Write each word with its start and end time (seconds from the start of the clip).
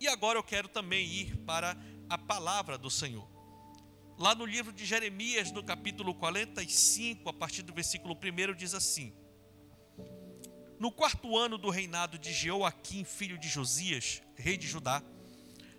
E 0.00 0.08
agora 0.08 0.38
eu 0.38 0.42
quero 0.42 0.68
também 0.68 1.06
ir 1.06 1.36
para 1.38 1.76
a 2.08 2.18
palavra 2.18 2.76
do 2.76 2.90
Senhor. 2.90 3.28
Lá 4.18 4.34
no 4.34 4.46
livro 4.46 4.72
de 4.72 4.84
Jeremias, 4.86 5.50
no 5.52 5.62
capítulo 5.62 6.14
45, 6.14 7.28
a 7.28 7.32
partir 7.32 7.62
do 7.62 7.72
versículo 7.72 8.14
1, 8.14 8.54
diz 8.54 8.74
assim: 8.74 9.12
No 10.78 10.90
quarto 10.90 11.36
ano 11.36 11.58
do 11.58 11.70
reinado 11.70 12.18
de 12.18 12.32
Jeoaquim, 12.32 13.04
filho 13.04 13.38
de 13.38 13.48
Josias, 13.48 14.22
rei 14.34 14.56
de 14.56 14.66
Judá, 14.66 15.02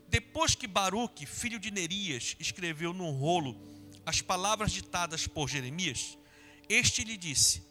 depois 0.07 0.55
que 0.55 0.67
Baruque, 0.67 1.25
filho 1.25 1.59
de 1.59 1.71
Nerias, 1.71 2.35
escreveu 2.39 2.93
num 2.93 3.11
rolo 3.11 3.77
as 4.07 4.21
palavras 4.21 4.71
ditadas 4.71 5.27
por 5.27 5.49
Jeremias, 5.49 6.17
este 6.69 7.03
lhe 7.03 7.17
disse: 7.17 7.61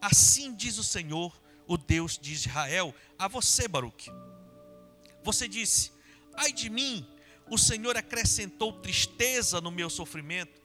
Assim 0.00 0.54
diz 0.54 0.78
o 0.78 0.84
Senhor, 0.84 1.38
o 1.66 1.76
Deus 1.76 2.18
de 2.18 2.32
Israel, 2.32 2.94
a 3.18 3.28
você, 3.28 3.68
Baruque. 3.68 4.10
Você 5.24 5.48
disse: 5.48 5.90
Ai 6.36 6.52
de 6.52 6.68
mim, 6.68 7.04
o 7.50 7.58
Senhor 7.58 7.96
acrescentou 7.96 8.72
tristeza 8.72 9.60
no 9.60 9.70
meu 9.70 9.88
sofrimento. 9.88 10.62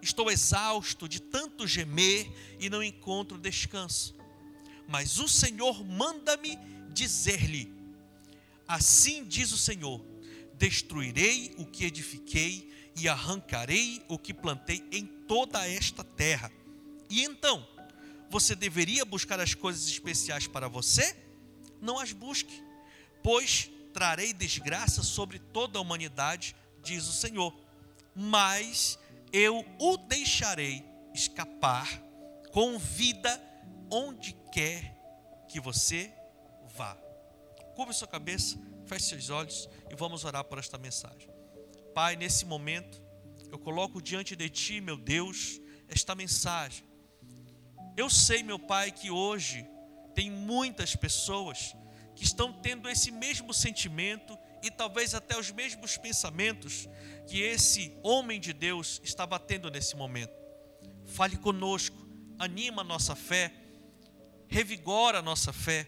Estou 0.00 0.30
exausto 0.30 1.08
de 1.08 1.20
tanto 1.20 1.66
gemer 1.66 2.30
e 2.60 2.68
não 2.68 2.82
encontro 2.82 3.38
descanso. 3.38 4.14
Mas 4.86 5.18
o 5.18 5.26
Senhor 5.26 5.82
manda-me 5.82 6.58
dizer-lhe: 6.92 7.72
Assim 8.68 9.24
diz 9.24 9.50
o 9.50 9.58
Senhor: 9.58 10.04
Destruirei 10.58 11.54
o 11.56 11.64
que 11.64 11.86
edifiquei 11.86 12.70
e 12.96 13.08
arrancarei 13.08 14.04
o 14.06 14.18
que 14.18 14.34
plantei 14.34 14.86
em 14.92 15.06
toda 15.06 15.66
esta 15.66 16.04
terra. 16.04 16.52
E 17.08 17.22
então, 17.22 17.66
você 18.30 18.54
deveria 18.54 19.04
buscar 19.04 19.40
as 19.40 19.54
coisas 19.54 19.88
especiais 19.88 20.46
para 20.46 20.68
você? 20.68 21.16
Não 21.80 21.98
as 21.98 22.12
busque, 22.12 22.62
pois 23.22 23.70
trarei 23.94 24.32
desgraça 24.32 25.02
sobre 25.04 25.38
toda 25.38 25.78
a 25.78 25.80
humanidade, 25.80 26.54
diz 26.82 27.06
o 27.08 27.12
Senhor. 27.12 27.54
Mas 28.14 28.98
eu 29.32 29.64
o 29.78 29.96
deixarei 29.96 30.84
escapar 31.14 32.02
com 32.52 32.76
vida 32.78 33.40
onde 33.90 34.36
quer 34.52 34.94
que 35.48 35.60
você 35.60 36.12
vá. 36.76 36.96
Curva 37.76 37.92
sua 37.92 38.08
cabeça, 38.08 38.58
feche 38.86 39.06
seus 39.06 39.30
olhos 39.30 39.68
e 39.90 39.94
vamos 39.94 40.24
orar 40.24 40.44
por 40.44 40.58
esta 40.58 40.76
mensagem. 40.76 41.28
Pai, 41.94 42.16
nesse 42.16 42.44
momento, 42.44 43.00
eu 43.50 43.58
coloco 43.58 44.02
diante 44.02 44.34
de 44.34 44.48
Ti, 44.48 44.80
meu 44.80 44.96
Deus, 44.96 45.60
esta 45.88 46.14
mensagem. 46.14 46.84
Eu 47.96 48.10
sei, 48.10 48.42
meu 48.42 48.58
Pai, 48.58 48.90
que 48.90 49.10
hoje 49.10 49.64
tem 50.14 50.30
muitas 50.30 50.96
pessoas 50.96 51.74
que 52.14 52.24
estão 52.24 52.52
tendo 52.52 52.88
esse 52.88 53.10
mesmo 53.10 53.52
sentimento 53.52 54.38
e 54.62 54.70
talvez 54.70 55.14
até 55.14 55.38
os 55.38 55.50
mesmos 55.50 55.96
pensamentos 55.96 56.88
que 57.26 57.40
esse 57.42 57.96
homem 58.02 58.40
de 58.40 58.52
Deus 58.52 59.00
estava 59.04 59.38
tendo 59.38 59.70
nesse 59.70 59.96
momento. 59.96 60.32
Fale 61.04 61.36
conosco, 61.36 61.96
anima 62.38 62.82
a 62.82 62.84
nossa 62.84 63.14
fé, 63.14 63.52
revigora 64.48 65.18
a 65.18 65.22
nossa 65.22 65.52
fé. 65.52 65.86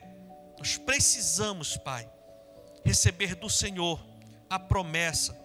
Nós 0.59 0.77
precisamos, 0.77 1.77
Pai, 1.79 2.11
receber 2.85 3.35
do 3.35 3.49
Senhor 3.49 4.05
a 4.49 4.59
promessa 4.59 5.37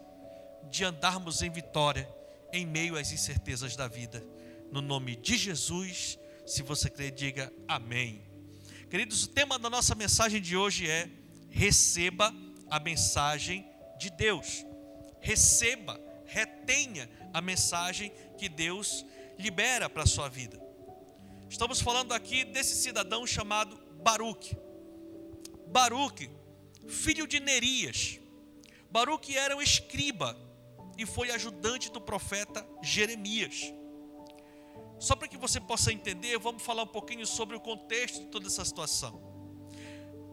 de 0.69 0.83
andarmos 0.83 1.41
em 1.41 1.49
vitória 1.49 2.07
em 2.53 2.65
meio 2.65 2.97
às 2.97 3.11
incertezas 3.11 3.75
da 3.75 3.87
vida. 3.87 4.23
No 4.71 4.81
nome 4.81 5.15
de 5.15 5.37
Jesus, 5.37 6.19
se 6.45 6.61
você 6.61 6.89
crê, 6.89 7.11
diga 7.11 7.51
amém. 7.67 8.30
Queridos, 8.91 9.23
o 9.23 9.29
tema 9.29 9.57
da 9.57 9.69
nossa 9.69 9.95
mensagem 9.95 10.41
de 10.41 10.57
hoje 10.57 10.85
é: 10.85 11.09
receba 11.49 12.35
a 12.69 12.77
mensagem 12.77 13.65
de 13.97 14.09
Deus. 14.09 14.65
Receba, 15.21 15.97
retenha 16.25 17.09
a 17.33 17.39
mensagem 17.39 18.11
que 18.37 18.49
Deus 18.49 19.05
libera 19.39 19.89
para 19.89 20.03
a 20.03 20.05
sua 20.05 20.27
vida. 20.27 20.61
Estamos 21.49 21.79
falando 21.79 22.13
aqui 22.13 22.43
desse 22.43 22.75
cidadão 22.75 23.25
chamado 23.25 23.79
Baruque. 24.03 24.57
Baruque, 25.67 26.29
filho 26.89 27.25
de 27.25 27.39
Nerias. 27.39 28.19
Baruque 28.91 29.37
era 29.37 29.55
um 29.55 29.61
escriba 29.61 30.37
e 30.97 31.05
foi 31.05 31.31
ajudante 31.31 31.89
do 31.89 32.01
profeta 32.01 32.67
Jeremias. 32.83 33.73
Só 35.01 35.15
para 35.15 35.27
que 35.27 35.35
você 35.35 35.59
possa 35.59 35.91
entender, 35.91 36.37
vamos 36.37 36.61
falar 36.61 36.83
um 36.83 36.87
pouquinho 36.87 37.25
sobre 37.25 37.55
o 37.55 37.59
contexto 37.59 38.19
de 38.19 38.27
toda 38.27 38.45
essa 38.45 38.63
situação. 38.63 39.19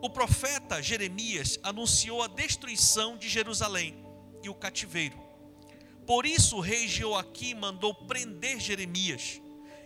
O 0.03 0.11
profeta 0.11 0.83
Jeremias 0.83 1.59
anunciou 1.63 2.23
a 2.23 2.27
destruição 2.27 3.17
de 3.17 3.31
Jerusalém 3.31 4.05
e 4.43 4.51
o 4.51 4.55
cativeiro. 4.55 5.19
Por 6.07 6.27
isso 6.27 6.59
o 6.59 6.61
rei 6.61 6.87
Joaquim 6.87 7.55
mandou 7.55 7.95
prender 7.95 8.61
Jeremias 8.61 9.41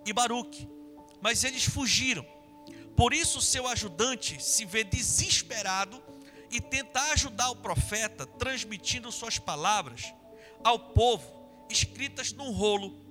e 0.04 0.12
Baruque, 0.12 0.68
mas 1.20 1.44
eles 1.44 1.62
fugiram. 1.62 2.26
Por 2.96 3.14
isso 3.14 3.40
seu 3.40 3.68
ajudante 3.68 4.42
se 4.42 4.64
vê 4.64 4.82
desesperado 4.82 6.02
e 6.50 6.60
tenta 6.60 7.00
ajudar 7.12 7.50
o 7.50 7.56
profeta 7.56 8.26
transmitindo 8.26 9.12
suas 9.12 9.38
palavras 9.38 10.12
ao 10.64 10.76
povo, 10.92 11.24
escritas 11.70 12.32
num 12.32 12.50
rolo, 12.50 13.01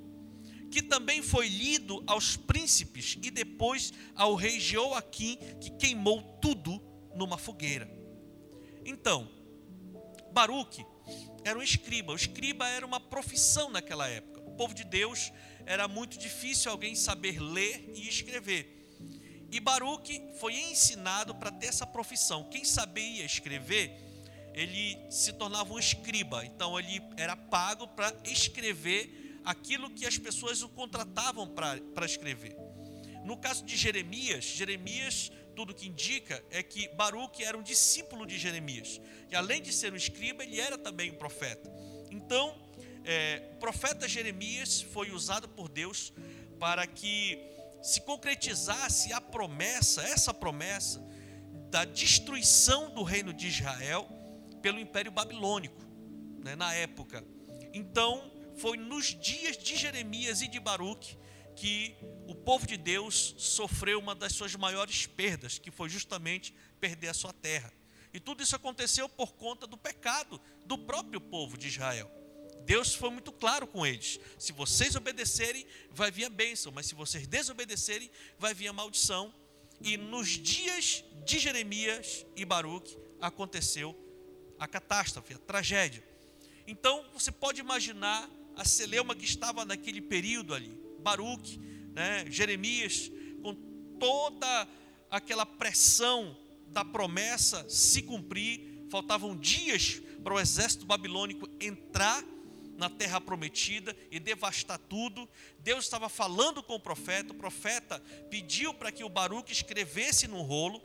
que 0.72 0.82
também 0.82 1.22
foi 1.22 1.50
lido 1.50 2.02
aos 2.08 2.38
príncipes 2.38 3.18
e 3.22 3.30
depois 3.30 3.94
ao 4.16 4.36
rei 4.36 4.60
Joaquim, 4.60 5.38
que 5.60 5.70
queimou 5.72 6.22
tudo 6.42 6.82
numa 7.14 7.38
fogueira. 7.38 7.90
Então, 8.86 9.30
Baruque 10.32 10.86
era 11.44 11.60
um 11.60 11.62
escriba. 11.62 12.14
O 12.14 12.16
escriba 12.16 12.68
era 12.68 12.86
uma 12.86 13.00
profissão 13.00 13.70
naquela 13.70 14.08
época. 14.08 14.40
O 14.42 14.52
povo 14.52 14.74
de 14.74 14.86
Deus 14.86 15.32
era 15.66 15.88
muito 15.88 16.18
difícil 16.18 16.72
alguém 16.72 16.96
saber 16.96 17.40
ler 17.40 17.92
e 17.94 18.08
escrever. 18.08 18.78
E 19.52 19.60
Baruque 19.60 20.22
foi 20.40 20.56
ensinado 20.56 21.36
para 21.36 21.52
ter 21.52 21.68
essa 21.68 21.86
profissão. 21.86 22.46
Quem 22.50 22.64
sabia 22.64 23.26
escrever 23.26 24.10
ele 24.54 24.98
se 25.10 25.34
tornava 25.34 25.74
um 25.74 25.80
escriba, 25.80 26.46
então 26.46 26.78
ele 26.78 27.02
era 27.16 27.36
pago 27.36 27.88
para 27.88 28.14
escrever 28.26 29.21
aquilo 29.44 29.90
que 29.90 30.06
as 30.06 30.18
pessoas 30.18 30.62
o 30.62 30.70
contratavam 30.70 31.48
para 31.48 32.06
escrever. 32.06 32.56
No 33.24 33.38
caso 33.38 33.64
de 33.64 33.78
Jeremias, 33.78 34.44
Jeremias, 34.44 35.32
tudo 35.56 35.74
que 35.74 35.88
indica 35.88 36.44
é 36.50 36.64
que 36.64 36.88
Baruque 36.96 37.44
era 37.44 37.58
um 37.58 37.62
discípulo 37.62 38.26
de 38.26 38.38
Jeremias, 38.38 39.00
e 39.30 39.36
além 39.36 39.62
de 39.62 39.72
ser 39.72 39.94
um 39.94 39.96
escriba, 39.96 40.44
ele 40.44 40.60
era 40.60 40.78
também 40.78 41.12
um 41.12 41.16
profeta. 41.16 41.72
Então, 42.10 42.56
é, 43.04 43.52
o 43.54 43.60
profeta 43.60 44.08
Jeremias 44.08 44.82
foi 44.82 45.12
usado 45.12 45.48
por 45.50 45.70
Deus 45.70 46.14
para 46.60 46.86
que 46.86 47.40
se 47.82 48.02
concretizasse 48.02 49.12
a 49.12 49.20
promessa, 49.20 50.04
essa 50.04 50.34
promessa 50.34 51.04
da 51.70 51.86
destruição 51.86 52.94
do 52.94 53.02
reino 53.02 53.34
de 53.34 53.48
Israel 53.48 54.08
pelo 54.62 54.80
Império 54.80 55.12
Babilônico, 55.12 55.82
né, 56.44 56.56
na 56.56 56.74
época. 56.74 57.24
Então, 57.74 58.31
foi 58.62 58.78
nos 58.78 59.08
dias 59.20 59.58
de 59.58 59.76
Jeremias 59.76 60.44
e 60.44 60.48
de 60.48 60.60
Baruque 60.60 61.18
que 61.56 61.96
o 62.28 62.36
povo 62.36 62.68
de 62.68 62.78
Deus 62.78 63.34
sofreu 63.38 64.00
uma 64.00 64.14
das 64.14 64.34
suas 64.34 64.56
maiores 64.56 65.08
perdas, 65.08 65.58
que 65.58 65.72
foi 65.72 65.90
justamente 65.90 66.54
perder 66.80 67.08
a 67.08 67.14
sua 67.14 67.34
terra. 67.34 67.74
E 68.14 68.20
tudo 68.20 68.44
isso 68.44 68.56
aconteceu 68.56 69.10
por 69.10 69.34
conta 69.34 69.66
do 69.66 69.78
pecado 69.78 70.40
do 70.66 70.78
próprio 70.78 71.20
povo 71.20 71.58
de 71.58 71.68
Israel. 71.68 72.10
Deus 72.64 72.94
foi 72.94 73.10
muito 73.10 73.32
claro 73.32 73.66
com 73.66 73.84
eles: 73.86 74.20
se 74.38 74.52
vocês 74.54 74.96
obedecerem, 74.96 75.66
vai 75.90 76.12
vir 76.12 76.26
a 76.26 76.30
bênção, 76.30 76.72
mas 76.72 76.86
se 76.86 76.94
vocês 76.94 77.26
desobedecerem, 77.26 78.12
vai 78.38 78.54
vir 78.54 78.68
a 78.68 78.74
maldição. 78.74 79.34
E 79.82 79.98
nos 79.98 80.30
dias 80.30 81.04
de 81.26 81.40
Jeremias 81.40 82.24
e 82.36 82.46
Baruque 82.46 82.96
aconteceu 83.20 83.98
a 84.60 84.68
catástrofe, 84.68 85.34
a 85.34 85.40
tragédia. 85.40 86.04
Então 86.68 87.04
você 87.12 87.32
pode 87.32 87.60
imaginar 87.60 88.30
a 88.62 88.66
celeuma 88.66 89.16
que 89.16 89.26
estava 89.26 89.66
naquele 89.66 90.00
período 90.00 90.54
ali, 90.54 90.72
Baruque, 91.00 91.60
né, 91.94 92.26
Jeremias, 92.30 93.12
com 93.42 93.56
toda 94.00 94.68
aquela 95.10 95.46
pressão 95.48 96.38
da 96.68 96.86
promessa 96.86 97.68
se 97.68 98.04
cumprir, 98.04 98.86
faltavam 98.90 99.36
dias 99.36 100.00
para 100.24 100.36
o 100.36 100.40
exército 100.40 100.86
babilônico 100.86 101.50
entrar 101.60 102.24
na 102.78 102.88
terra 102.88 103.20
prometida 103.20 103.98
e 104.12 104.20
devastar 104.20 104.78
tudo. 104.78 105.28
Deus 105.60 105.84
estava 105.84 106.08
falando 106.08 106.62
com 106.62 106.76
o 106.76 106.80
profeta, 106.80 107.34
o 107.34 107.36
profeta 107.36 108.00
pediu 108.30 108.76
para 108.76 108.92
que 108.92 109.04
o 109.04 109.10
Baruque 109.10 109.52
escrevesse 109.52 110.28
no 110.28 110.42
rolo 110.44 110.82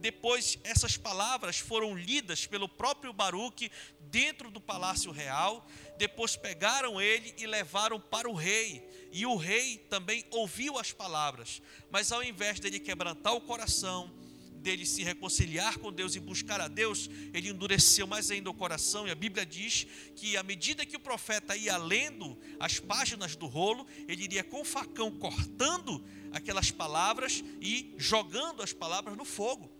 depois, 0.00 0.58
essas 0.64 0.96
palavras 0.96 1.58
foram 1.58 1.94
lidas 1.94 2.46
pelo 2.46 2.66
próprio 2.66 3.12
Baruque 3.12 3.70
dentro 4.00 4.50
do 4.50 4.58
palácio 4.58 5.12
real. 5.12 5.66
Depois, 6.00 6.34
pegaram 6.34 6.98
ele 6.98 7.34
e 7.36 7.46
levaram 7.46 8.00
para 8.00 8.26
o 8.26 8.32
rei. 8.32 8.82
E 9.12 9.26
o 9.26 9.36
rei 9.36 9.76
também 9.90 10.24
ouviu 10.30 10.78
as 10.78 10.92
palavras, 10.92 11.60
mas 11.90 12.10
ao 12.10 12.24
invés 12.24 12.58
dele 12.58 12.80
quebrantar 12.80 13.34
o 13.34 13.40
coração, 13.42 14.10
dele 14.54 14.86
se 14.86 15.04
reconciliar 15.04 15.76
com 15.76 15.92
Deus 15.92 16.14
e 16.16 16.20
buscar 16.20 16.58
a 16.58 16.68
Deus, 16.68 17.10
ele 17.34 17.50
endureceu 17.50 18.06
mais 18.06 18.30
ainda 18.30 18.48
o 18.48 18.54
coração, 18.54 19.06
e 19.06 19.10
a 19.10 19.14
Bíblia 19.14 19.44
diz 19.44 19.86
que 20.16 20.38
à 20.38 20.42
medida 20.42 20.86
que 20.86 20.96
o 20.96 21.00
profeta 21.00 21.54
ia 21.54 21.76
lendo 21.76 22.38
as 22.58 22.78
páginas 22.78 23.36
do 23.36 23.46
rolo, 23.46 23.86
ele 24.08 24.24
iria 24.24 24.42
com 24.42 24.62
o 24.62 24.64
facão 24.64 25.10
cortando 25.10 26.02
aquelas 26.32 26.70
palavras 26.70 27.44
e 27.60 27.94
jogando 27.98 28.62
as 28.62 28.72
palavras 28.72 29.18
no 29.18 29.26
fogo. 29.26 29.70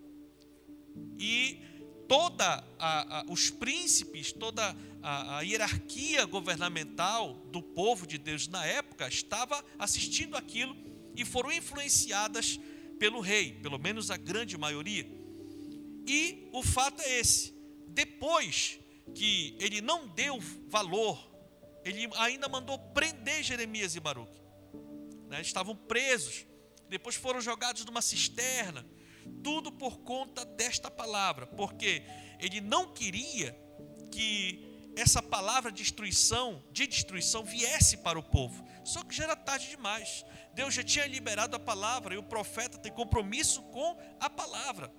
E 1.18 1.62
toda 2.10 2.62
a, 2.76 3.20
a, 3.20 3.24
os 3.28 3.50
príncipes, 3.50 4.32
toda 4.32 4.76
a, 5.02 5.38
a 5.38 5.40
hierarquia 5.42 6.24
governamental 6.24 7.34
do 7.50 7.62
povo 7.62 8.06
de 8.06 8.18
Deus 8.18 8.48
na 8.48 8.64
época 8.64 9.08
estava 9.08 9.64
assistindo 9.78 10.36
aquilo 10.36 10.76
e 11.16 11.24
foram 11.24 11.52
influenciadas 11.52 12.58
pelo 12.98 13.20
rei, 13.20 13.54
pelo 13.54 13.78
menos 13.78 14.10
a 14.10 14.16
grande 14.16 14.56
maioria. 14.58 15.06
E 16.06 16.48
o 16.52 16.62
fato 16.62 17.00
é 17.02 17.18
esse: 17.18 17.54
depois 17.88 18.78
que 19.14 19.56
ele 19.58 19.80
não 19.80 20.06
deu 20.08 20.38
valor, 20.68 21.30
ele 21.84 22.08
ainda 22.16 22.48
mandou 22.48 22.78
prender 22.78 23.42
Jeremias 23.42 23.96
e 23.96 24.00
Baruque. 24.00 24.40
Né? 25.28 25.40
Estavam 25.40 25.74
presos, 25.74 26.46
depois 26.88 27.16
foram 27.16 27.40
jogados 27.40 27.84
numa 27.84 28.02
cisterna, 28.02 28.86
tudo 29.42 29.72
por 29.72 30.00
conta 30.00 30.44
desta 30.44 30.90
palavra, 30.90 31.46
porque 31.46 32.02
ele 32.38 32.60
não 32.60 32.92
queria 32.92 33.56
que 34.10 34.69
essa 34.96 35.22
palavra 35.22 35.70
de 35.70 35.82
destruição, 35.82 36.62
de 36.72 36.86
destruição 36.86 37.44
viesse 37.44 37.98
para 37.98 38.18
o 38.18 38.22
povo. 38.22 38.64
Só 38.84 39.02
que 39.02 39.14
já 39.14 39.24
era 39.24 39.36
tarde 39.36 39.68
demais. 39.68 40.24
Deus 40.54 40.74
já 40.74 40.82
tinha 40.82 41.06
liberado 41.06 41.56
a 41.56 41.60
palavra 41.60 42.14
e 42.14 42.18
o 42.18 42.22
profeta 42.22 42.78
tem 42.78 42.92
compromisso 42.92 43.62
com 43.64 43.96
a 44.18 44.28
palavra. 44.28 44.92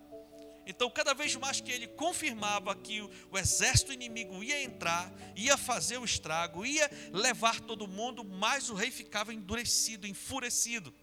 Então, 0.66 0.90
cada 0.90 1.14
vez 1.14 1.36
mais 1.36 1.60
que 1.60 1.72
ele 1.72 1.88
confirmava 1.88 2.76
que 2.76 3.02
o, 3.02 3.38
exército 3.38 3.92
inimigo 3.92 4.44
ia 4.44 4.64
entrar, 4.64 5.12
ia 5.36 5.58
fazer 5.58 5.98
o 5.98 6.06
estrago, 6.06 6.66
ia 6.66 6.90
levar 7.12 7.60
todo 7.60 7.88
mundo, 7.88 8.24
mais 8.24 8.70
o 8.70 8.76
rei 8.76 8.92
ficava 8.92 9.34
endurecido, 9.34 10.08
enfurecido. 10.08 10.94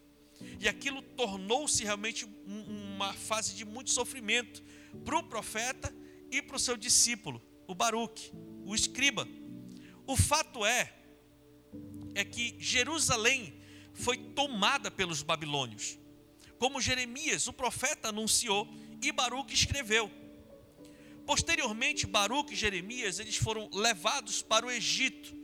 E 0.60 0.68
aquilo 0.68 1.02
tornou-se 1.02 1.82
realmente 1.82 2.24
uma 2.46 3.12
fase 3.12 3.54
de 3.54 3.64
muito 3.64 3.90
sofrimento 3.90 4.62
para 5.04 5.18
o 5.18 5.24
profeta 5.24 5.92
e 6.30 6.40
para 6.40 6.56
o 6.56 6.60
seu 6.60 6.76
discípulo, 6.76 7.42
o 7.66 7.74
Baruque, 7.74 8.30
o 8.68 8.74
escriba. 8.74 9.26
O 10.06 10.16
fato 10.16 10.64
é 10.64 10.94
é 12.14 12.24
que 12.24 12.54
Jerusalém 12.58 13.54
foi 13.94 14.16
tomada 14.16 14.90
pelos 14.90 15.22
babilônios. 15.22 15.98
Como 16.58 16.80
Jeremias, 16.80 17.46
o 17.46 17.52
profeta, 17.52 18.08
anunciou 18.08 18.68
e 19.02 19.10
Baruque 19.10 19.54
escreveu. 19.54 20.10
Posteriormente, 21.24 22.06
Baruque 22.06 22.52
e 22.52 22.56
Jeremias, 22.56 23.18
eles 23.18 23.36
foram 23.36 23.70
levados 23.72 24.42
para 24.42 24.66
o 24.66 24.70
Egito 24.70 25.34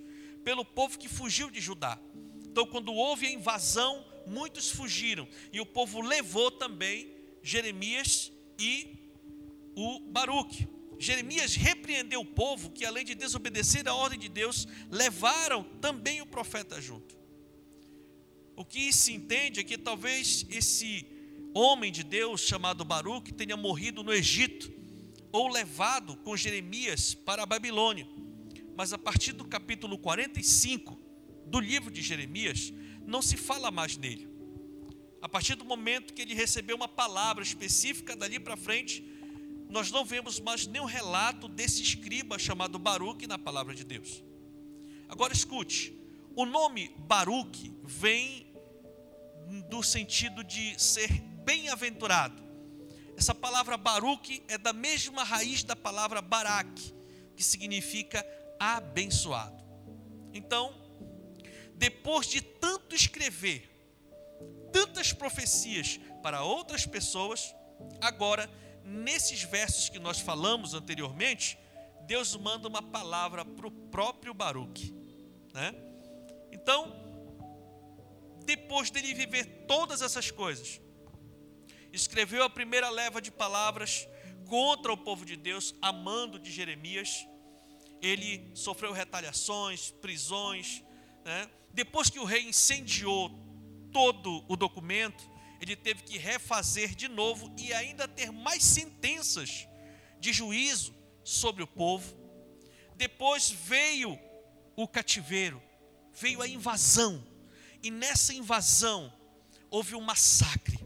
pelo 0.43 0.65
povo 0.65 0.99
que 0.99 1.09
fugiu 1.09 1.51
de 1.51 1.61
Judá. 1.61 1.99
Então, 2.45 2.67
quando 2.67 2.93
houve 2.93 3.27
a 3.27 3.33
invasão, 3.33 4.05
muitos 4.27 4.71
fugiram 4.71 5.27
e 5.53 5.61
o 5.61 5.67
povo 5.67 6.01
levou 6.01 6.51
também 6.51 7.15
Jeremias 7.43 8.33
e 8.59 8.99
o 9.75 10.01
Baruque. 10.01 10.74
Jeremias 10.99 11.55
repreendeu 11.55 12.21
o 12.21 12.27
povo 12.27 12.71
que, 12.71 12.85
além 12.85 13.05
de 13.05 13.15
desobedecer 13.15 13.87
a 13.89 13.95
ordem 13.95 14.19
de 14.19 14.29
Deus, 14.29 14.67
levaram 14.91 15.65
também 15.81 16.21
o 16.21 16.27
profeta 16.27 16.81
junto. 16.81 17.17
O 18.57 18.65
que 18.65 18.93
se 18.93 19.13
entende 19.13 19.61
é 19.61 19.65
que 19.65 19.77
talvez 19.77 20.47
esse 20.49 21.07
homem 21.53 21.91
de 21.91 22.03
Deus 22.03 22.41
chamado 22.41 22.85
Baruque 22.85 23.33
tenha 23.33 23.57
morrido 23.57 24.03
no 24.03 24.13
Egito 24.13 24.73
ou 25.33 25.49
levado 25.49 26.17
com 26.19 26.37
Jeremias 26.37 27.15
para 27.15 27.43
a 27.43 27.47
Babilônia. 27.47 28.07
Mas 28.77 28.93
a 28.93 28.99
partir 28.99 29.33
do 29.33 29.45
capítulo 29.45 29.99
45 29.99 30.99
do 31.47 31.61
livro 31.61 31.91
de 31.91 32.03
Jeremias, 32.03 32.73
não 33.07 33.21
se 33.21 33.37
fala 33.37 33.71
mais 33.71 33.97
nele. 33.97 34.29
A 35.21 35.29
partir 35.29 35.55
do 35.55 35.65
momento 35.65 36.13
que 36.13 36.23
ele 36.23 36.35
recebeu 36.35 36.77
uma 36.77 36.89
palavra 36.89 37.43
específica 37.43 38.15
dali 38.15 38.39
para 38.39 38.57
frente, 38.57 39.05
nós 39.75 39.91
não 39.91 40.05
vemos 40.05 40.39
mais 40.39 40.69
nenhum 40.69 40.85
relato 40.85 41.49
desse 41.49 41.83
escriba 41.83 42.39
chamado 42.39 42.79
Baruque 42.79 43.27
na 43.27 43.37
palavra 43.37 43.75
de 43.75 43.83
Deus. 43.83 44.23
Agora 45.09 45.33
escute, 45.33 45.93
o 46.37 46.47
nome 46.47 46.95
Baruque 46.97 47.77
vem 47.83 48.55
do 49.69 49.83
sentido 49.83 50.45
de 50.45 50.81
ser 50.81 51.11
bem-aventurado. 51.45 52.41
Essa 53.17 53.35
palavra 53.35 53.77
Baruque 53.77 54.45
é 54.47 54.57
da 54.57 54.73
mesma 54.73 55.25
raiz 55.25 55.65
da 55.65 55.75
palavra 55.75 56.23
Baraque, 56.23 56.95
que 57.37 57.43
significa 57.43 58.25
abençoado. 58.61 59.61
Então, 60.33 60.73
depois 61.75 62.29
de 62.29 62.41
tanto 62.41 62.95
escrever, 62.95 63.69
tantas 64.73 65.13
profecias 65.13 65.99
para 66.23 66.45
outras 66.45 66.87
pessoas, 66.87 67.53
agora 68.01 68.49
nesses 68.85 69.43
versos 69.43 69.89
que 69.89 69.99
nós 69.99 70.21
falamos 70.21 70.75
anteriormente, 70.75 71.59
Deus 72.07 72.37
manda 72.37 72.69
uma 72.69 72.83
palavra 72.83 73.45
para 73.45 73.67
o 73.67 73.71
próprio 73.71 74.35
Baruque. 74.35 74.95
Né? 75.53 75.75
Então, 76.53 76.95
depois 78.45 78.91
dele 78.91 79.15
viver 79.15 79.65
todas 79.67 80.03
essas 80.03 80.31
coisas, 80.31 80.81
escreveu 81.93 82.43
a 82.43 82.51
primeira 82.51 82.91
leva 82.91 83.23
de 83.23 83.31
palavras 83.31 84.07
contra 84.47 84.93
o 84.93 84.97
povo 84.97 85.25
de 85.25 85.37
Deus, 85.37 85.75
amando 85.81 86.39
de 86.39 86.53
Jeremias. 86.53 87.27
Ele 88.03 88.51
sofreu 88.55 88.93
retaliações, 88.93 89.91
prisões. 89.91 90.83
Né? 91.25 91.49
Depois 91.73 92.11
que 92.11 92.19
o 92.19 92.25
rei 92.25 92.43
incendiou 92.43 93.31
todo 93.91 94.45
o 94.47 94.57
documento, 94.57 95.34
ele 95.65 95.77
teve 95.77 96.03
que 96.03 96.19
refazer 96.19 96.95
de 96.95 97.09
novo 97.09 97.51
e 97.57 97.73
ainda 97.73 98.07
ter 98.07 98.31
mais 98.31 98.63
sentenças 98.63 99.67
de 100.21 100.31
juízo 100.31 100.95
sobre 101.25 101.63
o 101.63 101.67
povo. 101.67 102.15
Depois 102.97 103.51
veio 103.51 104.19
o 104.77 104.87
cativeiro, 104.87 105.63
veio 106.13 106.43
a 106.43 106.47
invasão, 106.47 107.27
e 107.83 107.91
nessa 107.91 108.35
invasão 108.35 109.11
houve 109.71 109.95
um 109.95 110.03
massacre. 110.03 110.79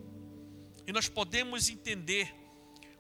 E 0.87 0.93
nós 0.93 1.09
podemos 1.09 1.69
entender 1.69 2.33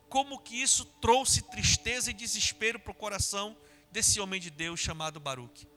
como 0.08 0.40
que 0.40 0.60
isso 0.60 0.84
trouxe 1.00 1.42
tristeza 1.42 2.10
e 2.10 2.14
desespero 2.14 2.80
para 2.80 2.90
o 2.90 2.94
coração 2.94 3.56
desse 3.92 4.18
homem 4.18 4.40
de 4.40 4.50
Deus 4.50 4.80
chamado 4.80 5.20
Baruque. 5.20 5.68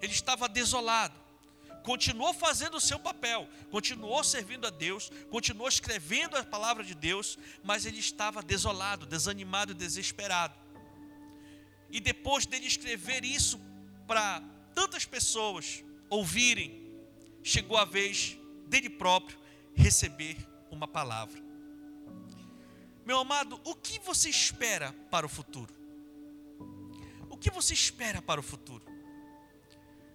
Ele 0.00 0.12
estava 0.12 0.48
desolado 0.48 1.19
continuou 1.82 2.32
fazendo 2.32 2.76
o 2.76 2.80
seu 2.80 2.98
papel, 2.98 3.48
continuou 3.70 4.22
servindo 4.22 4.66
a 4.66 4.70
Deus, 4.70 5.10
continuou 5.30 5.68
escrevendo 5.68 6.36
a 6.36 6.44
palavra 6.44 6.84
de 6.84 6.94
Deus, 6.94 7.38
mas 7.62 7.86
ele 7.86 7.98
estava 7.98 8.42
desolado, 8.42 9.06
desanimado 9.06 9.72
e 9.72 9.74
desesperado. 9.74 10.54
E 11.90 12.00
depois 12.00 12.46
dele 12.46 12.66
escrever 12.66 13.24
isso 13.24 13.60
para 14.06 14.42
tantas 14.74 15.04
pessoas 15.04 15.82
ouvirem, 16.08 16.80
chegou 17.42 17.76
a 17.76 17.84
vez 17.84 18.36
dele 18.66 18.88
próprio 18.88 19.38
receber 19.74 20.36
uma 20.70 20.86
palavra. 20.86 21.40
Meu 23.04 23.18
amado, 23.18 23.60
o 23.64 23.74
que 23.74 23.98
você 23.98 24.28
espera 24.28 24.92
para 25.10 25.26
o 25.26 25.28
futuro? 25.28 25.74
O 27.28 27.36
que 27.36 27.50
você 27.50 27.74
espera 27.74 28.20
para 28.22 28.38
o 28.38 28.42
futuro? 28.42 28.84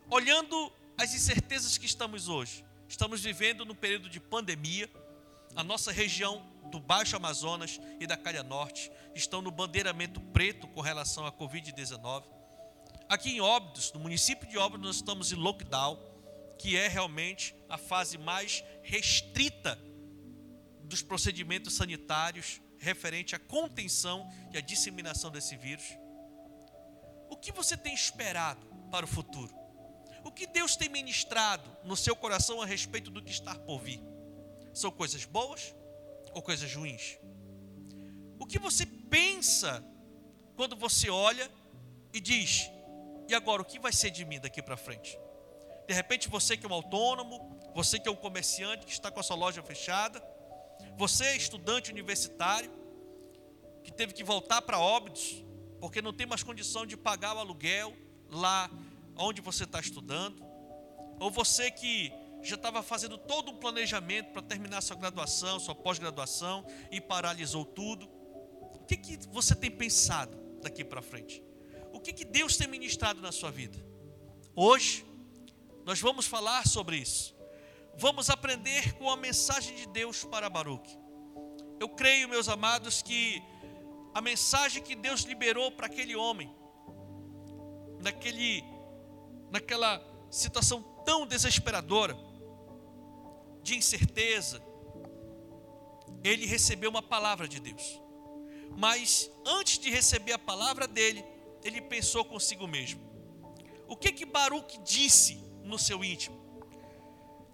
Olhando 0.10 0.72
as 0.98 1.14
incertezas 1.14 1.78
que 1.78 1.86
estamos 1.86 2.30
hoje. 2.30 2.66
Estamos 2.88 3.22
vivendo 3.22 3.66
no 3.66 3.76
período 3.76 4.10
de 4.10 4.20
pandemia. 4.20 4.90
A 5.56 5.64
nossa 5.64 5.92
região 5.92 6.46
do 6.72 6.80
Baixo 6.80 7.16
Amazonas 7.16 7.80
e 8.00 8.08
da 8.08 8.18
Calha 8.18 8.44
Norte 8.44 8.92
estão 9.14 9.42
no 9.42 9.52
bandeiramento 9.52 10.20
preto 10.20 10.68
com 10.68 10.82
relação 10.82 11.26
à 11.26 11.32
Covid-19. 11.32 12.24
Aqui 13.08 13.32
em 13.32 13.42
Óbidos, 13.42 13.92
no 13.94 14.00
município 14.00 14.48
de 14.48 14.58
Óbidos, 14.58 14.86
nós 14.86 14.96
estamos 14.96 15.32
em 15.32 15.36
lockdown, 15.36 16.00
que 16.58 16.76
é 16.76 16.88
realmente 16.88 17.56
a 17.70 17.78
fase 17.78 18.18
mais 18.18 18.64
restrita 18.82 19.80
dos 20.84 21.02
procedimentos 21.02 21.74
sanitários 21.76 22.62
referente 22.78 23.36
à 23.36 23.40
contenção 23.40 24.30
e 24.54 24.58
à 24.58 24.62
disseminação 24.62 25.30
desse 25.32 25.56
vírus. 25.56 25.86
O 27.30 27.36
que 27.36 27.52
você 27.52 27.76
tem 27.76 27.94
esperado 27.94 28.66
para 28.92 29.06
o 29.06 29.08
futuro? 29.08 29.65
O 30.26 30.32
que 30.32 30.48
Deus 30.48 30.76
tem 30.76 30.90
ministrado 30.90 31.70
no 31.84 31.96
seu 31.96 32.16
coração 32.16 32.60
a 32.60 32.66
respeito 32.66 33.12
do 33.12 33.22
que 33.22 33.32
está 33.32 33.54
por 33.54 33.80
vir? 33.80 34.02
São 34.74 34.90
coisas 34.90 35.24
boas 35.24 35.74
ou 36.34 36.42
coisas 36.42 36.74
ruins? 36.74 37.20
O 38.40 38.46
que 38.48 38.58
você 38.58 38.88
pensa 38.88 39.86
quando 40.56 40.76
você 40.76 41.12
olha 41.12 41.50
e 42.12 42.20
diz: 42.20 42.72
e 43.30 43.36
agora 43.36 43.62
o 43.62 43.66
que 43.66 43.78
vai 43.78 43.94
ser 43.94 44.10
de 44.10 44.26
mim 44.26 44.40
daqui 44.40 44.64
para 44.64 44.76
frente? 44.76 45.16
De 45.88 45.94
repente 45.94 46.28
você 46.28 46.58
que 46.58 46.66
é 46.66 46.70
um 46.70 46.74
autônomo, 46.74 47.60
você 47.76 48.00
que 48.00 48.10
é 48.10 48.12
um 48.12 48.16
comerciante 48.16 48.84
que 48.84 48.92
está 48.92 49.12
com 49.12 49.20
a 49.20 49.24
sua 49.24 49.36
loja 49.36 49.62
fechada, 49.62 50.20
Você, 50.98 51.36
estudante 51.36 51.92
universitário, 51.92 52.72
que 53.84 53.92
teve 53.92 54.12
que 54.12 54.24
voltar 54.24 54.62
para 54.64 54.80
Óbidos, 54.80 55.44
porque 55.80 56.02
não 56.02 56.12
tem 56.12 56.26
mais 56.26 56.42
condição 56.42 56.84
de 56.84 56.98
pagar 56.98 57.36
o 57.36 57.40
aluguel 57.40 57.96
lá 58.30 58.72
onde 59.18 59.42
você 59.42 59.64
está 59.64 59.80
estudando. 59.80 60.44
Ou 61.20 61.32
você 61.32 61.72
que 61.72 62.12
já 62.42 62.56
estava 62.56 62.84
fazendo 62.84 63.18
todo 63.18 63.52
um 63.52 63.58
planejamento 63.58 64.32
para 64.32 64.42
terminar 64.42 64.82
sua 64.82 64.96
graduação, 64.96 65.60
sua 65.60 65.74
pós-graduação 65.74 66.66
e 66.92 67.02
paralisou 67.02 67.66
tudo. 67.66 68.08
O 68.76 68.86
que, 68.86 68.98
que 68.98 69.18
você 69.30 69.56
tem 69.56 69.72
pensado 69.72 70.38
daqui 70.62 70.84
para 70.84 71.02
frente? 71.02 71.44
O 71.92 72.00
que, 72.00 72.14
que 72.14 72.26
Deus 72.26 72.56
tem 72.56 72.68
ministrado 72.68 73.22
na 73.22 73.32
sua 73.32 73.50
vida? 73.50 73.78
Hoje, 74.56 75.06
nós 75.86 76.00
vamos 76.00 76.26
falar 76.26 76.68
sobre 76.68 76.98
isso. 76.98 77.36
Vamos 77.98 78.30
aprender 78.30 78.94
com 78.94 79.10
a 79.10 79.16
mensagem 79.16 79.76
de 79.76 79.88
Deus 79.88 80.24
para 80.24 80.50
Baruque. 80.50 80.98
Eu 81.80 81.90
creio, 81.90 82.28
meus 82.28 82.50
amados, 82.50 83.02
que 83.02 83.42
a 84.14 84.22
mensagem 84.22 84.84
que 84.84 84.96
Deus 84.96 85.22
liberou 85.22 85.72
para 85.72 85.88
aquele 85.88 86.16
homem, 86.16 86.54
naquele, 88.02 88.64
naquela 89.52 90.02
situação 90.30 90.82
tão 91.06 91.26
desesperadora, 91.26 92.18
de 93.62 93.76
incerteza, 93.76 94.62
ele 96.24 96.46
recebeu 96.46 96.90
uma 96.90 97.02
palavra 97.02 97.48
de 97.48 97.60
Deus. 97.60 98.00
Mas 98.78 99.32
antes 99.46 99.80
de 99.80 99.90
receber 99.90 100.34
a 100.34 100.40
palavra 100.40 100.88
dele, 100.88 101.24
ele 101.64 101.82
pensou 101.82 102.24
consigo 102.24 102.68
mesmo: 102.68 103.02
o 103.88 103.96
que 103.96 104.12
que 104.12 104.26
Baruque 104.26 104.78
disse 104.84 105.36
no 105.64 105.80
seu 105.80 106.04
íntimo? 106.04 106.44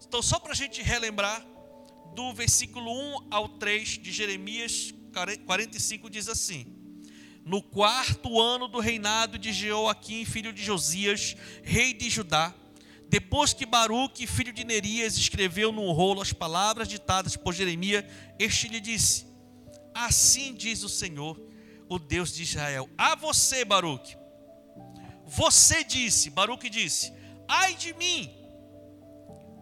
Então, 0.06 0.22
só 0.22 0.40
para 0.40 0.52
a 0.52 0.56
gente 0.56 0.82
relembrar, 0.82 1.46
do 2.14 2.34
versículo 2.34 2.92
1 2.92 3.28
ao 3.32 3.48
3 3.48 3.88
de 4.00 4.12
Jeremias 4.12 4.94
45 5.46 6.10
diz 6.10 6.28
assim: 6.28 6.81
No 7.44 7.62
quarto 7.62 8.40
ano 8.40 8.68
do 8.68 8.80
reinado 8.80 9.38
de 9.38 9.52
Jeoaquim, 9.52 10.26
filho 10.26 10.54
de 10.54 10.64
Josias, 10.64 11.36
rei 11.64 11.94
de 11.94 12.10
Judá, 12.10 12.54
depois 13.10 13.52
que 13.52 13.66
Baruque, 13.66 14.26
filho 14.26 14.54
de 14.54 14.64
Nerias, 14.64 15.18
escreveu 15.18 15.72
num 15.72 15.92
rolo 15.92 16.22
as 16.22 16.32
palavras 16.32 16.88
ditadas 16.88 17.36
por 17.36 17.54
Jeremias, 17.54 18.06
este 18.40 18.70
lhe 18.70 18.80
disse: 18.80 19.26
Assim 19.94 20.54
diz 20.54 20.84
o 20.84 20.88
Senhor, 20.88 21.38
o 21.90 22.00
Deus 22.00 22.32
de 22.34 22.44
Israel, 22.44 22.90
a 22.98 23.16
você, 23.16 23.66
Baruque. 23.66 24.16
Você 25.26 25.84
disse, 25.84 26.30
Baruque 26.30 26.70
disse: 26.70 27.12
Ai 27.48 27.74
de 27.76 27.94
mim, 27.96 28.32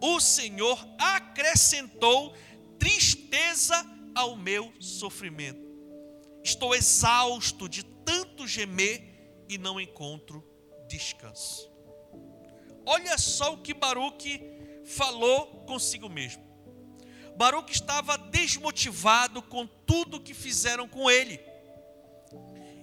o 0.00 0.20
Senhor 0.20 0.78
acrescentou 0.98 2.34
tristeza 2.78 3.84
ao 4.14 4.36
meu 4.36 4.72
sofrimento. 4.78 5.69
Estou 6.50 6.74
exausto 6.74 7.68
de 7.68 7.84
tanto 7.84 8.44
gemer 8.44 9.44
e 9.48 9.56
não 9.56 9.80
encontro 9.80 10.44
descanso. 10.88 11.70
Olha 12.84 13.16
só 13.16 13.54
o 13.54 13.58
que 13.58 13.72
Baruque 13.72 14.42
falou 14.84 15.64
consigo 15.64 16.08
mesmo. 16.08 16.42
Baruque 17.36 17.72
estava 17.72 18.18
desmotivado 18.18 19.40
com 19.42 19.64
tudo 19.64 20.20
que 20.20 20.34
fizeram 20.34 20.88
com 20.88 21.08
ele. 21.08 21.40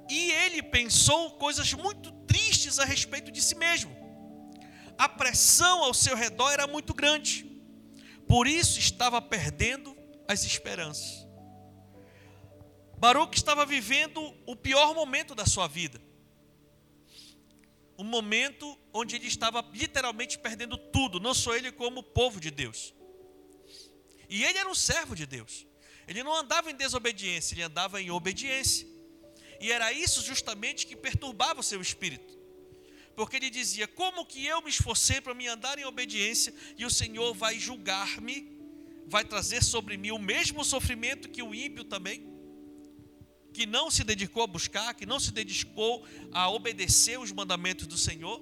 E 0.10 0.32
ele 0.32 0.64
pensou 0.64 1.32
coisas 1.32 1.74
muito 1.74 2.14
tristes 2.26 2.80
a 2.80 2.86
respeito 2.86 3.30
de 3.34 3.42
si 3.42 3.56
mesmo. 3.56 3.94
A 4.98 5.10
pressão 5.10 5.84
ao 5.84 5.94
seu 5.94 6.16
redor 6.16 6.52
era 6.52 6.66
muito 6.68 6.94
grande. 6.94 7.46
Por 8.30 8.48
isso 8.48 8.80
estava 8.80 9.22
perdendo 9.22 9.94
as 10.26 10.46
esperanças. 10.46 11.27
Baruque 12.98 13.38
estava 13.38 13.66
vivendo 13.66 14.20
o 14.46 14.56
pior 14.56 14.96
momento 14.96 15.36
da 15.36 15.46
sua 15.46 15.68
vida. 15.68 16.02
Um 17.98 18.04
momento 18.04 18.78
onde 18.92 19.16
ele 19.16 19.28
estava 19.28 19.64
literalmente 19.72 20.38
perdendo 20.40 20.78
tudo, 20.78 21.20
não 21.20 21.34
só 21.34 21.56
ele, 21.56 21.72
como 21.72 22.00
o 22.00 22.04
povo 22.04 22.40
de 22.40 22.50
Deus. 22.50 22.94
E 24.28 24.44
ele 24.44 24.58
era 24.58 24.70
um 24.70 24.76
servo 24.76 25.16
de 25.16 25.26
Deus. 25.26 25.66
Ele 26.08 26.24
não 26.24 26.36
andava 26.36 26.72
em 26.72 26.76
desobediência, 26.76 27.54
ele 27.54 27.64
andava 27.64 28.02
em 28.02 28.10
obediência. 28.10 28.88
E 29.60 29.72
era 29.72 29.92
isso 29.92 30.22
justamente 30.24 30.86
que 30.88 30.96
perturbava 30.96 31.60
o 31.60 31.64
seu 31.64 31.82
espírito. 31.82 32.38
Porque 33.16 33.36
ele 33.36 33.50
dizia: 33.50 33.88
Como 33.88 34.26
que 34.26 34.46
eu 34.46 34.62
me 34.62 34.70
esforcei 34.70 35.22
para 35.22 35.34
me 35.34 35.48
andar 35.48 35.78
em 35.78 35.86
obediência 35.86 36.54
e 36.78 36.86
o 36.86 36.90
Senhor 36.90 37.34
vai 37.34 37.60
julgar-me, 37.60 38.58
vai 39.08 39.24
trazer 39.24 39.64
sobre 39.64 39.98
mim 39.98 40.12
o 40.12 40.20
mesmo 40.20 40.64
sofrimento 40.64 41.30
que 41.30 41.42
o 41.44 41.54
ímpio 41.54 41.84
também? 41.84 42.37
Que 43.58 43.66
não 43.66 43.90
se 43.90 44.04
dedicou 44.04 44.44
a 44.44 44.48
buscar, 44.48 44.94
que 44.94 45.04
não 45.04 45.20
se 45.20 45.32
dedicou 45.32 46.06
a 46.32 46.48
obedecer 46.48 47.20
os 47.20 47.32
mandamentos 47.32 47.88
do 47.88 47.98
Senhor. 47.98 48.40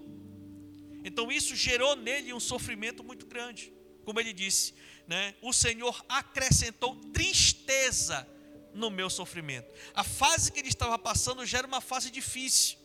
Então 1.05 1.31
isso 1.31 1.55
gerou 1.55 1.95
nele 1.95 2.33
um 2.33 2.39
sofrimento 2.39 3.01
muito 3.01 3.25
grande. 3.25 3.71
Como 4.03 4.19
ele 4.19 4.33
disse, 4.33 4.73
né? 5.07 5.33
O 5.41 5.53
Senhor 5.53 6.05
acrescentou 6.09 6.97
tristeza 7.13 8.27
no 8.73 8.91
meu 8.91 9.09
sofrimento. 9.09 9.71
A 9.93 10.03
fase 10.03 10.51
que 10.51 10.59
ele 10.59 10.67
estava 10.67 10.99
passando 10.99 11.45
já 11.45 11.59
era 11.59 11.67
uma 11.67 11.79
fase 11.79 12.11
difícil, 12.11 12.77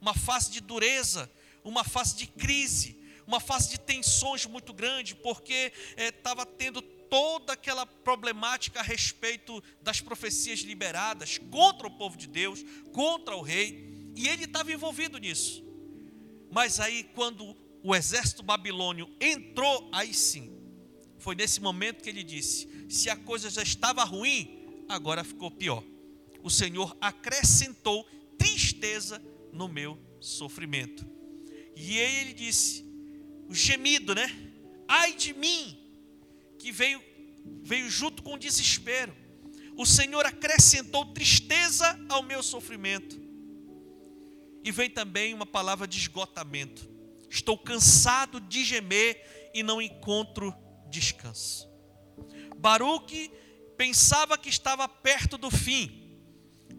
uma 0.00 0.14
fase 0.14 0.50
de 0.50 0.62
dureza, 0.62 1.30
uma 1.62 1.84
fase 1.84 2.16
de 2.16 2.26
crise, 2.26 2.98
uma 3.26 3.38
fase 3.38 3.68
de 3.68 3.78
tensões 3.78 4.46
muito 4.46 4.72
grande, 4.72 5.14
porque 5.14 5.74
estava 5.98 6.40
eh, 6.40 6.54
tendo 6.56 6.80
toda 7.10 7.52
aquela 7.54 7.84
problemática 7.84 8.80
a 8.80 8.82
respeito 8.82 9.62
das 9.82 10.00
profecias 10.00 10.60
liberadas 10.60 11.38
contra 11.50 11.88
o 11.88 11.90
povo 11.90 12.16
de 12.16 12.28
Deus, 12.28 12.64
contra 12.92 13.36
o 13.36 13.42
rei, 13.42 14.12
e 14.16 14.28
ele 14.28 14.44
estava 14.44 14.72
envolvido 14.72 15.18
nisso. 15.18 15.62
Mas 16.50 16.80
aí, 16.80 17.04
quando 17.14 17.56
o 17.82 17.94
exército 17.94 18.42
babilônio 18.42 19.10
entrou, 19.20 19.88
aí 19.92 20.14
sim, 20.14 20.56
foi 21.18 21.34
nesse 21.34 21.60
momento 21.60 22.02
que 22.02 22.08
ele 22.08 22.22
disse: 22.22 22.86
se 22.88 23.10
a 23.10 23.16
coisa 23.16 23.50
já 23.50 23.62
estava 23.62 24.04
ruim, 24.04 24.84
agora 24.88 25.24
ficou 25.24 25.50
pior. 25.50 25.84
O 26.42 26.50
Senhor 26.50 26.96
acrescentou 27.00 28.04
tristeza 28.38 29.22
no 29.52 29.68
meu 29.68 29.98
sofrimento. 30.20 31.06
E 31.76 31.98
ele 31.98 32.32
disse: 32.32 32.84
o 33.48 33.54
gemido, 33.54 34.14
né? 34.14 34.28
Ai 34.88 35.12
de 35.12 35.32
mim, 35.32 35.78
que 36.60 36.70
veio, 36.70 37.02
veio 37.62 37.90
junto 37.90 38.22
com 38.22 38.34
o 38.34 38.38
desespero. 38.38 39.16
O 39.76 39.86
Senhor 39.86 40.26
acrescentou 40.26 41.06
tristeza 41.06 41.98
ao 42.08 42.22
meu 42.22 42.42
sofrimento. 42.42 43.18
E 44.62 44.70
vem 44.70 44.90
também 44.90 45.32
uma 45.32 45.46
palavra 45.46 45.88
de 45.88 45.98
esgotamento. 45.98 46.86
Estou 47.30 47.56
cansado 47.56 48.40
de 48.40 48.62
gemer 48.62 49.50
e 49.54 49.62
não 49.62 49.80
encontro 49.80 50.54
descanso. 50.90 51.66
Baruque 52.58 53.30
pensava 53.78 54.36
que 54.36 54.50
estava 54.50 54.86
perto 54.86 55.38
do 55.38 55.50
fim, 55.50 56.20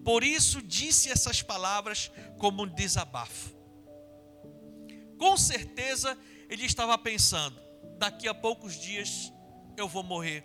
por 0.06 0.24
isso 0.24 0.62
disse 0.62 1.10
essas 1.10 1.42
palavras 1.42 2.12
como 2.38 2.64
um 2.64 2.68
desabafo. 2.68 3.52
Com 5.18 5.36
certeza 5.36 6.16
ele 6.48 6.66
estava 6.66 6.96
pensando: 7.00 7.60
daqui 7.98 8.28
a 8.28 8.34
poucos 8.34 8.80
dias 8.80 9.32
eu 9.78 9.88
vou 9.88 10.04
morrer. 10.04 10.44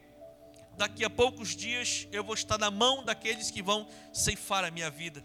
Daqui 0.77 1.05
a 1.05 1.11
poucos 1.11 1.57
dias 1.57 2.07
eu 2.13 2.23
vou 2.23 2.35
estar 2.35 2.59
na 2.59 2.71
mão 2.71 3.05
daqueles 3.05 3.51
que 3.51 3.63
vão 3.63 3.89
ceifar 4.13 4.65
a 4.65 4.71
minha 4.71 4.91
vida. 4.91 5.25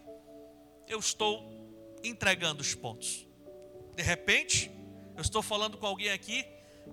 Eu 0.88 0.98
estou 0.98 1.62
entregando 2.02 2.62
os 2.62 2.74
pontos. 2.74 3.26
De 3.94 4.02
repente, 4.02 4.70
eu 5.14 5.20
estou 5.20 5.42
falando 5.42 5.76
com 5.76 5.86
alguém 5.86 6.10
aqui 6.10 6.44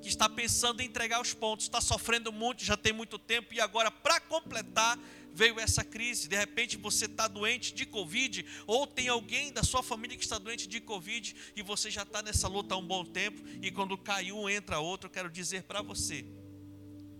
que 0.02 0.08
está 0.08 0.30
pensando 0.30 0.82
em 0.82 0.86
entregar 0.86 1.22
os 1.22 1.34
pontos, 1.34 1.66
está 1.66 1.82
sofrendo 1.82 2.32
muito, 2.32 2.64
já 2.64 2.78
tem 2.78 2.94
muito 2.94 3.18
tempo, 3.18 3.54
e 3.54 3.60
agora, 3.60 3.90
para 3.90 4.20
completar, 4.20 5.00
veio 5.34 5.60
essa 5.60 5.84
crise. 5.84 6.28
De 6.28 6.36
repente 6.36 6.78
você 6.78 7.06
está 7.06 7.28
doente 7.28 7.74
de 7.74 7.86
Covid, 7.86 8.46
ou 8.68 8.86
tem 8.86 9.08
alguém 9.08 9.52
da 9.52 9.64
sua 9.64 9.82
família 9.82 10.18
que 10.18 10.24
está 10.24 10.38
doente 10.38 10.68
de 10.68 10.80
Covid, 10.80 11.36
e 11.56 11.62
você 11.62 11.90
já 11.90 12.04
está 12.04 12.22
nessa 12.22 12.48
luta 12.48 12.76
há 12.76 12.78
um 12.78 12.86
bom 12.86 13.04
tempo, 13.06 13.42
e 13.62 13.72
quando 13.72 13.98
cai 13.98 14.32
um, 14.32 14.50
entra 14.50 14.80
outro. 14.80 15.08
Eu 15.08 15.12
quero 15.12 15.30
dizer 15.30 15.64
para 15.64 15.82
você 15.82 16.26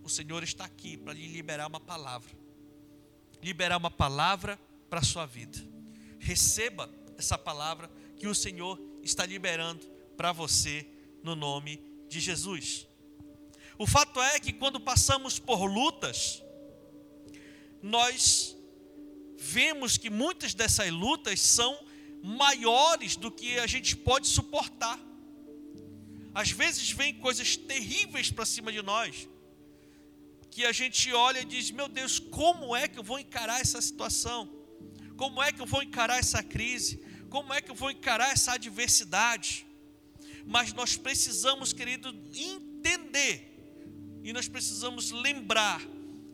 o 0.10 0.12
Senhor 0.12 0.42
está 0.42 0.66
aqui 0.66 0.98
para 0.98 1.14
lhe 1.14 1.28
liberar 1.28 1.68
uma 1.68 1.80
palavra. 1.80 2.32
Liberar 3.44 3.78
uma 3.78 3.92
palavra 3.92 4.60
para 4.90 5.02
a 5.02 5.04
sua 5.04 5.28
vida. 5.28 5.64
Receba 6.18 6.90
essa 7.16 7.38
palavra 7.38 7.88
que 8.18 8.28
o 8.28 8.34
Senhor 8.34 8.82
está 9.04 9.24
liberando 9.24 9.86
para 10.18 10.32
você 10.32 10.88
no 11.22 11.36
nome 11.36 11.80
de 12.08 12.20
Jesus. 12.20 12.88
O 13.78 13.86
fato 13.86 14.20
é 14.20 14.40
que 14.40 14.52
quando 14.52 14.80
passamos 14.80 15.38
por 15.38 15.64
lutas, 15.66 16.42
nós 17.80 18.58
vemos 19.38 19.96
que 19.96 20.10
muitas 20.10 20.56
dessas 20.56 20.90
lutas 20.90 21.40
são 21.40 21.86
maiores 22.24 23.16
do 23.16 23.30
que 23.30 23.60
a 23.60 23.68
gente 23.68 23.96
pode 23.96 24.28
suportar. 24.28 25.00
Às 26.34 26.50
vezes 26.50 26.90
vem 26.90 27.14
coisas 27.14 27.56
terríveis 27.56 28.32
para 28.32 28.44
cima 28.44 28.72
de 28.72 28.82
nós, 28.82 29.30
que 30.60 30.66
a 30.66 30.74
gente 30.74 31.14
olha 31.14 31.40
e 31.40 31.46
diz: 31.46 31.72
Meu 31.72 31.88
Deus, 31.88 32.20
como 32.20 32.76
é 32.76 32.86
que 32.86 33.00
eu 33.00 33.04
vou 33.04 33.18
encarar 33.18 33.62
essa 33.62 33.82
situação? 33.82 34.50
Como 35.16 35.42
é 35.42 35.54
que 35.54 35.62
eu 35.62 35.66
vou 35.66 35.82
encarar 35.82 36.20
essa 36.20 36.44
crise? 36.44 36.98
Como 37.30 37.54
é 37.54 37.62
que 37.62 37.72
eu 37.72 37.76
vou 37.76 37.90
encarar 37.90 38.34
essa 38.34 38.52
adversidade? 38.52 39.66
Mas 40.46 40.74
nós 40.74 40.98
precisamos, 40.98 41.72
querido, 41.72 42.10
entender 42.36 43.38
e 44.22 44.34
nós 44.34 44.50
precisamos 44.50 45.12
lembrar 45.12 45.82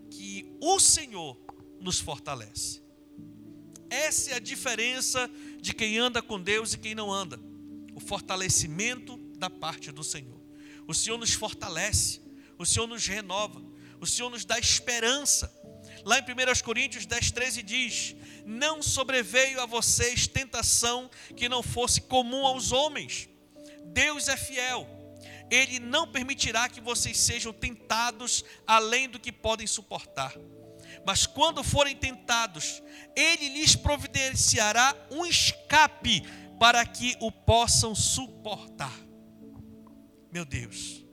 que 0.10 0.58
o 0.60 0.80
Senhor 0.80 1.38
nos 1.80 2.00
fortalece. 2.00 2.82
Essa 3.92 4.32
é 4.32 4.34
a 4.34 4.40
diferença 4.40 5.30
de 5.62 5.72
quem 5.72 6.00
anda 6.00 6.20
com 6.20 6.42
Deus 6.42 6.74
e 6.74 6.80
quem 6.80 6.96
não 6.96 7.14
anda. 7.14 7.40
O 7.94 8.00
fortalecimento 8.00 9.18
da 9.38 9.52
parte 9.52 9.92
do 9.92 10.04
Senhor. 10.04 10.42
O 10.88 10.96
Senhor 10.96 11.20
nos 11.20 11.34
fortalece, 11.34 12.22
o 12.58 12.66
Senhor 12.66 12.88
nos 12.88 13.06
renova, 13.06 13.76
o 14.00 14.06
Senhor 14.06 14.30
nos 14.30 14.46
dá 14.46 14.58
esperança. 14.60 15.52
Lá 16.04 16.20
em 16.20 16.22
1 16.22 16.64
Coríntios 16.64 17.06
10, 17.06 17.32
13 17.32 17.64
diz: 17.64 18.16
Não 18.46 18.82
sobreveio 18.82 19.62
a 19.62 19.66
vocês 19.66 20.28
tentação 20.28 21.10
que 21.36 21.50
não 21.50 21.64
fosse 21.64 22.02
comum 22.02 22.46
aos 22.46 22.72
homens. 22.72 23.28
Deus 23.86 24.28
é 24.28 24.38
fiel, 24.38 24.88
Ele 25.50 25.80
não 25.80 26.12
permitirá 26.12 26.68
que 26.70 26.82
vocês 26.82 27.18
sejam 27.18 27.54
tentados 27.54 28.44
além 28.68 29.10
do 29.10 29.20
que 29.20 29.32
podem 29.32 29.68
suportar. 29.68 30.34
Mas 31.06 31.26
quando 31.26 31.64
forem 31.64 31.96
tentados, 31.96 32.82
Ele 33.16 33.50
lhes 33.50 33.76
providenciará 33.76 34.96
um 35.12 35.26
escape 35.26 36.24
para 36.60 36.86
que 36.86 37.16
o 37.20 37.32
possam 37.32 37.94
suportar. 37.94 38.94
Meu 40.32 40.46
Deus, 40.46 41.06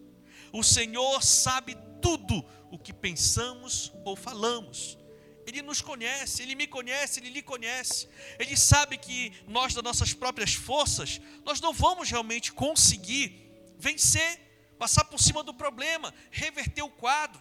o 0.53 0.62
Senhor 0.62 1.23
sabe 1.23 1.77
tudo 2.02 2.44
o 2.71 2.78
que 2.78 2.92
pensamos 2.92 3.92
ou 4.04 4.14
falamos. 4.16 4.99
Ele 5.47 5.62
nos 5.62 5.80
conhece, 5.80 6.42
Ele 6.42 6.54
me 6.54 6.66
conhece, 6.66 7.21
Ele 7.21 7.30
lhe 7.30 7.42
conhece. 7.42 8.09
Ele 8.38 8.56
sabe 8.56 8.99
que 8.99 9.32
nós, 9.47 9.75
das 9.75 9.82
nossas 9.82 10.12
próprias 10.12 10.54
forças, 10.54 11.21
nós 11.44 11.61
não 11.61 11.73
vamos 11.73 12.11
realmente 12.11 12.52
conseguir 12.52 13.50
vencer, 13.78 14.40
passar 14.78 15.04
por 15.04 15.18
cima 15.18 15.42
do 15.42 15.54
problema, 15.54 16.12
reverter 16.30 16.82
o 16.82 16.90
quadro. 16.90 17.40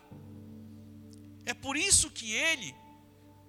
É 1.46 1.54
por 1.54 1.76
isso 1.78 2.10
que 2.10 2.32
Ele, 2.34 2.74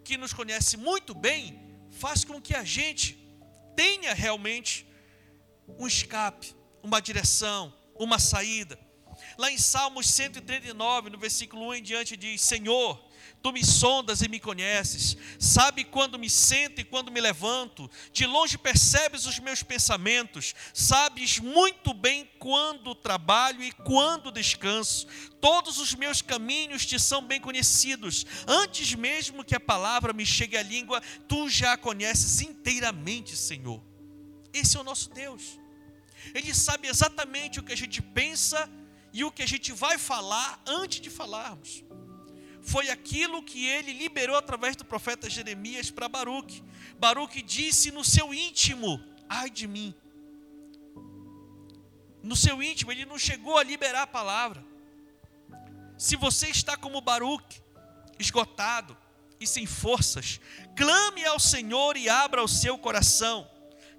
que 0.04 0.16
nos 0.16 0.32
conhece 0.32 0.76
muito 0.76 1.14
bem, 1.14 1.60
faz 1.90 2.24
com 2.24 2.40
que 2.40 2.54
a 2.54 2.64
gente 2.64 3.18
tenha 3.76 4.12
realmente 4.12 4.86
um 5.78 5.86
escape, 5.86 6.54
uma 6.82 7.00
direção, 7.00 7.72
uma 7.94 8.18
saída. 8.18 8.78
Lá 9.42 9.50
em 9.50 9.58
Salmos 9.58 10.06
139, 10.06 11.10
no 11.10 11.18
versículo 11.18 11.70
1 11.70 11.74
em 11.74 11.82
diante, 11.82 12.16
diz: 12.16 12.40
Senhor, 12.42 12.96
tu 13.42 13.52
me 13.52 13.66
sondas 13.66 14.22
e 14.22 14.28
me 14.28 14.38
conheces, 14.38 15.16
sabe 15.36 15.82
quando 15.82 16.16
me 16.16 16.30
sento 16.30 16.80
e 16.80 16.84
quando 16.84 17.10
me 17.10 17.20
levanto, 17.20 17.90
de 18.12 18.24
longe 18.24 18.56
percebes 18.56 19.26
os 19.26 19.40
meus 19.40 19.60
pensamentos, 19.60 20.54
sabes 20.72 21.40
muito 21.40 21.92
bem 21.92 22.30
quando 22.38 22.94
trabalho 22.94 23.64
e 23.64 23.72
quando 23.72 24.30
descanso. 24.30 25.08
Todos 25.40 25.78
os 25.78 25.92
meus 25.92 26.22
caminhos 26.22 26.86
te 26.86 27.00
são 27.00 27.20
bem 27.20 27.40
conhecidos. 27.40 28.24
Antes 28.46 28.94
mesmo 28.94 29.42
que 29.42 29.56
a 29.56 29.60
palavra 29.60 30.12
me 30.12 30.24
chegue 30.24 30.56
à 30.56 30.62
língua, 30.62 31.02
tu 31.26 31.48
já 31.48 31.72
a 31.72 31.76
conheces 31.76 32.42
inteiramente, 32.42 33.36
Senhor. 33.36 33.82
Esse 34.54 34.76
é 34.76 34.80
o 34.80 34.84
nosso 34.84 35.10
Deus. 35.10 35.58
Ele 36.32 36.54
sabe 36.54 36.86
exatamente 36.86 37.58
o 37.58 37.64
que 37.64 37.72
a 37.72 37.76
gente 37.76 38.00
pensa 38.00 38.70
e 39.12 39.24
o 39.24 39.30
que 39.30 39.42
a 39.42 39.46
gente 39.46 39.72
vai 39.72 39.98
falar 39.98 40.62
antes 40.66 41.00
de 41.00 41.10
falarmos. 41.10 41.84
Foi 42.62 42.88
aquilo 42.90 43.42
que 43.42 43.66
ele 43.66 43.92
liberou 43.92 44.36
através 44.36 44.76
do 44.76 44.84
profeta 44.84 45.28
Jeremias 45.28 45.90
para 45.90 46.08
Baruque. 46.08 46.62
Baruque 46.98 47.42
disse 47.42 47.90
no 47.90 48.04
seu 48.04 48.32
íntimo: 48.32 49.02
ai 49.28 49.50
de 49.50 49.66
mim. 49.66 49.94
No 52.22 52.36
seu 52.36 52.62
íntimo, 52.62 52.92
ele 52.92 53.04
não 53.04 53.18
chegou 53.18 53.58
a 53.58 53.64
liberar 53.64 54.02
a 54.02 54.06
palavra. 54.06 54.64
Se 55.98 56.14
você 56.14 56.48
está 56.48 56.76
como 56.76 57.00
Baruque, 57.00 57.60
esgotado 58.18 58.96
e 59.40 59.46
sem 59.46 59.66
forças, 59.66 60.40
clame 60.76 61.24
ao 61.24 61.40
Senhor 61.40 61.96
e 61.96 62.08
abra 62.08 62.42
o 62.42 62.48
seu 62.48 62.78
coração 62.78 63.50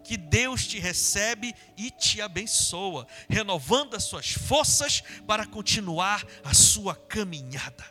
que 0.04 0.18
Deus 0.18 0.68
te 0.68 0.80
recebe 0.80 1.56
e 1.78 1.89
te 1.89 2.22
abençoa, 2.22 3.08
renovando 3.30 3.96
as 3.96 4.04
suas 4.04 4.32
forças 4.32 5.02
para 5.26 5.46
continuar 5.46 6.26
a 6.44 6.54
sua 6.54 6.96
caminhada. 6.96 7.89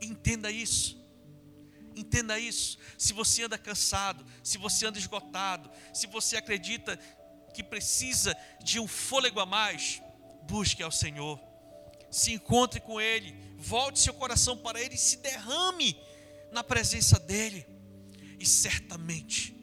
Entenda 0.00 0.50
isso. 0.50 1.02
Entenda 1.96 2.38
isso. 2.38 2.78
Se 2.98 3.14
você 3.14 3.44
anda 3.44 3.56
cansado, 3.56 4.24
se 4.42 4.58
você 4.58 4.86
anda 4.86 4.98
esgotado, 4.98 5.70
se 5.94 6.06
você 6.06 6.36
acredita 6.36 6.98
que 7.54 7.62
precisa 7.62 8.36
de 8.62 8.78
um 8.78 8.86
fôlego 8.86 9.40
a 9.40 9.46
mais, 9.46 10.02
busque 10.42 10.82
ao 10.82 10.92
Senhor. 10.92 11.40
Se 12.10 12.32
encontre 12.32 12.80
com 12.80 13.00
Ele, 13.00 13.34
volte 13.56 13.98
seu 13.98 14.12
coração 14.12 14.58
para 14.58 14.80
Ele 14.80 14.94
e 14.94 14.98
se 14.98 15.16
derrame 15.16 15.98
na 16.52 16.62
presença 16.62 17.18
dEle. 17.18 17.66
E 18.38 18.44
certamente 18.44 19.55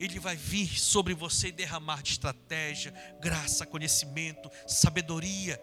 ele 0.00 0.18
vai 0.18 0.36
vir 0.36 0.78
sobre 0.78 1.14
você 1.14 1.48
e 1.48 1.52
derramar 1.52 2.02
de 2.02 2.12
estratégia, 2.12 2.92
graça, 3.20 3.66
conhecimento, 3.66 4.50
sabedoria, 4.66 5.60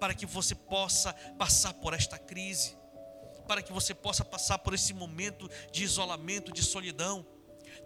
para 0.00 0.14
que 0.14 0.26
você 0.26 0.54
possa 0.54 1.12
passar 1.38 1.74
por 1.74 1.94
esta 1.94 2.18
crise, 2.18 2.76
para 3.46 3.62
que 3.62 3.72
você 3.72 3.94
possa 3.94 4.24
passar 4.24 4.58
por 4.58 4.74
esse 4.74 4.92
momento 4.92 5.48
de 5.72 5.84
isolamento, 5.84 6.52
de 6.52 6.62
solidão. 6.62 7.26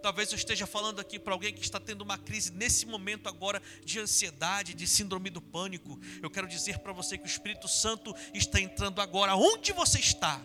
Talvez 0.01 0.31
eu 0.31 0.35
esteja 0.35 0.65
falando 0.65 0.99
aqui 0.99 1.19
para 1.19 1.33
alguém 1.33 1.53
que 1.53 1.61
está 1.61 1.79
tendo 1.79 2.01
uma 2.01 2.17
crise 2.17 2.51
nesse 2.51 2.85
momento 2.85 3.29
agora 3.29 3.61
de 3.85 3.99
ansiedade, 3.99 4.73
de 4.73 4.87
síndrome 4.87 5.29
do 5.29 5.41
pânico. 5.41 5.99
Eu 6.21 6.29
quero 6.29 6.47
dizer 6.47 6.79
para 6.79 6.91
você 6.91 7.17
que 7.17 7.25
o 7.25 7.27
Espírito 7.27 7.67
Santo 7.67 8.15
está 8.33 8.59
entrando 8.59 8.99
agora 8.99 9.35
onde 9.35 9.71
você 9.71 9.99
está 9.99 10.41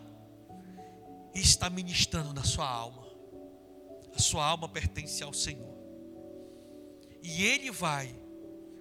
e 1.34 1.40
está 1.40 1.70
ministrando 1.70 2.34
na 2.34 2.44
sua 2.44 2.68
alma 2.68 3.05
a 4.16 4.18
sua 4.18 4.44
alma 4.44 4.68
pertence 4.68 5.22
ao 5.22 5.32
Senhor. 5.32 5.76
E 7.22 7.44
Ele 7.44 7.70
vai 7.70 8.14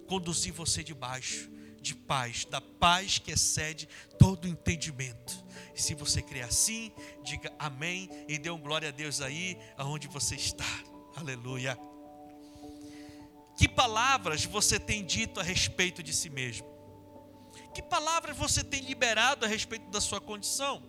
conduzir 0.08 0.54
você 0.54 0.84
debaixo 0.84 1.50
de 1.82 1.94
paz, 1.94 2.46
da 2.46 2.62
paz 2.62 3.20
que 3.20 3.32
excede 3.32 3.88
todo 4.18 4.48
entendimento. 4.48 5.46
E 5.76 5.82
se 5.82 5.94
você 5.94 6.22
crê 6.22 6.42
assim, 6.42 6.92
diga 7.24 7.54
amém 7.60 8.10
e 8.28 8.38
dê 8.38 8.50
um 8.50 8.60
glória 8.60 8.90
a 8.90 8.92
Deus 8.92 9.20
aí, 9.22 9.58
aonde 9.78 10.08
você 10.08 10.36
está. 10.36 10.66
Aleluia. 11.16 11.78
Que 13.58 13.68
palavras 13.68 14.46
você 14.46 14.80
tem 14.80 15.06
dito 15.06 15.40
a 15.40 15.44
respeito 15.44 16.02
de 16.02 16.14
si 16.14 16.30
mesmo? 16.30 16.68
Que 17.74 17.82
palavras 17.82 18.38
você 18.38 18.64
tem 18.64 18.82
liberado 18.82 19.46
a 19.46 19.48
respeito 19.50 19.90
da 19.90 20.00
sua 20.00 20.22
condição? 20.22 20.82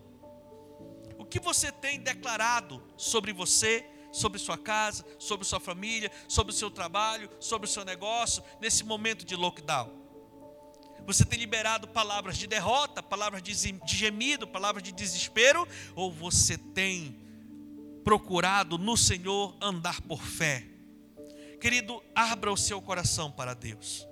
O 1.18 1.24
que 1.24 1.40
você 1.40 1.72
tem 1.72 2.00
declarado 2.00 2.82
sobre 2.96 3.32
você 3.32 3.84
sobre 4.16 4.38
sua 4.38 4.56
casa, 4.56 5.04
sobre 5.18 5.46
sua 5.46 5.60
família, 5.60 6.10
sobre 6.26 6.52
o 6.52 6.56
seu 6.56 6.70
trabalho, 6.70 7.28
sobre 7.38 7.68
o 7.68 7.70
seu 7.70 7.84
negócio, 7.84 8.42
nesse 8.60 8.82
momento 8.82 9.24
de 9.24 9.36
lockdown? 9.36 10.06
Você 11.04 11.24
tem 11.24 11.38
liberado 11.38 11.86
palavras 11.86 12.36
de 12.36 12.46
derrota, 12.46 13.02
palavras 13.02 13.42
de 13.42 13.54
gemido, 13.86 14.46
palavras 14.46 14.82
de 14.82 14.90
desespero? 14.90 15.68
Ou 15.94 16.10
você 16.10 16.58
tem 16.58 17.20
procurado 18.02 18.76
no 18.76 18.96
Senhor 18.96 19.56
andar 19.60 20.00
por 20.00 20.20
fé? 20.20 20.66
Querido, 21.60 22.02
abra 22.14 22.50
o 22.52 22.56
seu 22.56 22.82
coração 22.82 23.30
para 23.30 23.54
Deus. 23.54 24.06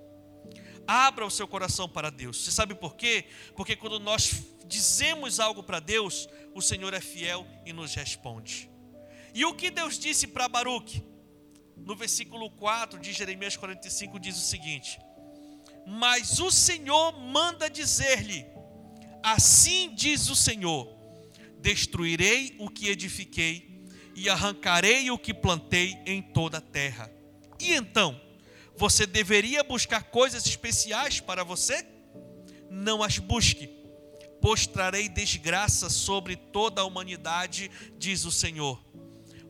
Abra 0.86 1.26
o 1.26 1.30
seu 1.30 1.48
coração 1.48 1.88
para 1.88 2.10
Deus. 2.10 2.44
Você 2.44 2.50
sabe 2.52 2.74
por 2.74 2.94
quê? 2.94 3.24
Porque 3.56 3.74
quando 3.74 3.98
nós 3.98 4.44
dizemos 4.66 5.40
algo 5.40 5.62
para 5.62 5.80
Deus, 5.80 6.28
o 6.54 6.62
Senhor 6.62 6.94
é 6.94 7.00
fiel 7.00 7.44
e 7.66 7.72
nos 7.72 7.94
responde. 7.94 8.73
E 9.34 9.44
o 9.44 9.52
que 9.52 9.68
Deus 9.68 9.98
disse 9.98 10.28
para 10.28 10.48
Baruque? 10.48 11.02
No 11.76 11.96
versículo 11.96 12.48
4 12.52 13.00
de 13.00 13.12
Jeremias 13.12 13.56
45 13.56 14.20
diz 14.20 14.36
o 14.36 14.40
seguinte: 14.40 15.00
Mas 15.84 16.38
o 16.38 16.52
Senhor 16.52 17.18
manda 17.18 17.68
dizer-lhe: 17.68 18.46
Assim 19.24 19.92
diz 19.92 20.30
o 20.30 20.36
Senhor: 20.36 20.88
Destruirei 21.60 22.54
o 22.60 22.70
que 22.70 22.88
edifiquei 22.88 23.84
e 24.14 24.30
arrancarei 24.30 25.10
o 25.10 25.18
que 25.18 25.34
plantei 25.34 25.98
em 26.06 26.22
toda 26.22 26.58
a 26.58 26.60
terra. 26.60 27.10
E 27.58 27.74
então, 27.74 28.20
você 28.76 29.04
deveria 29.04 29.64
buscar 29.64 30.04
coisas 30.04 30.46
especiais 30.46 31.18
para 31.18 31.42
você? 31.42 31.84
Não 32.70 33.02
as 33.02 33.18
busque, 33.18 33.68
pois 34.40 34.64
trarei 34.64 35.08
desgraça 35.08 35.90
sobre 35.90 36.36
toda 36.36 36.82
a 36.82 36.84
humanidade, 36.84 37.68
diz 37.98 38.24
o 38.24 38.30
Senhor 38.30 38.93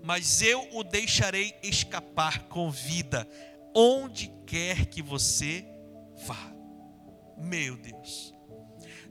mas 0.05 0.43
eu 0.43 0.69
o 0.73 0.85
deixarei 0.85 1.59
escapar 1.63 2.41
com 2.41 2.71
vida, 2.71 3.27
onde 3.75 4.31
quer 4.47 4.85
que 4.85 5.01
você 5.01 5.65
vá. 6.27 6.53
Meu 7.39 7.75
Deus. 7.79 8.35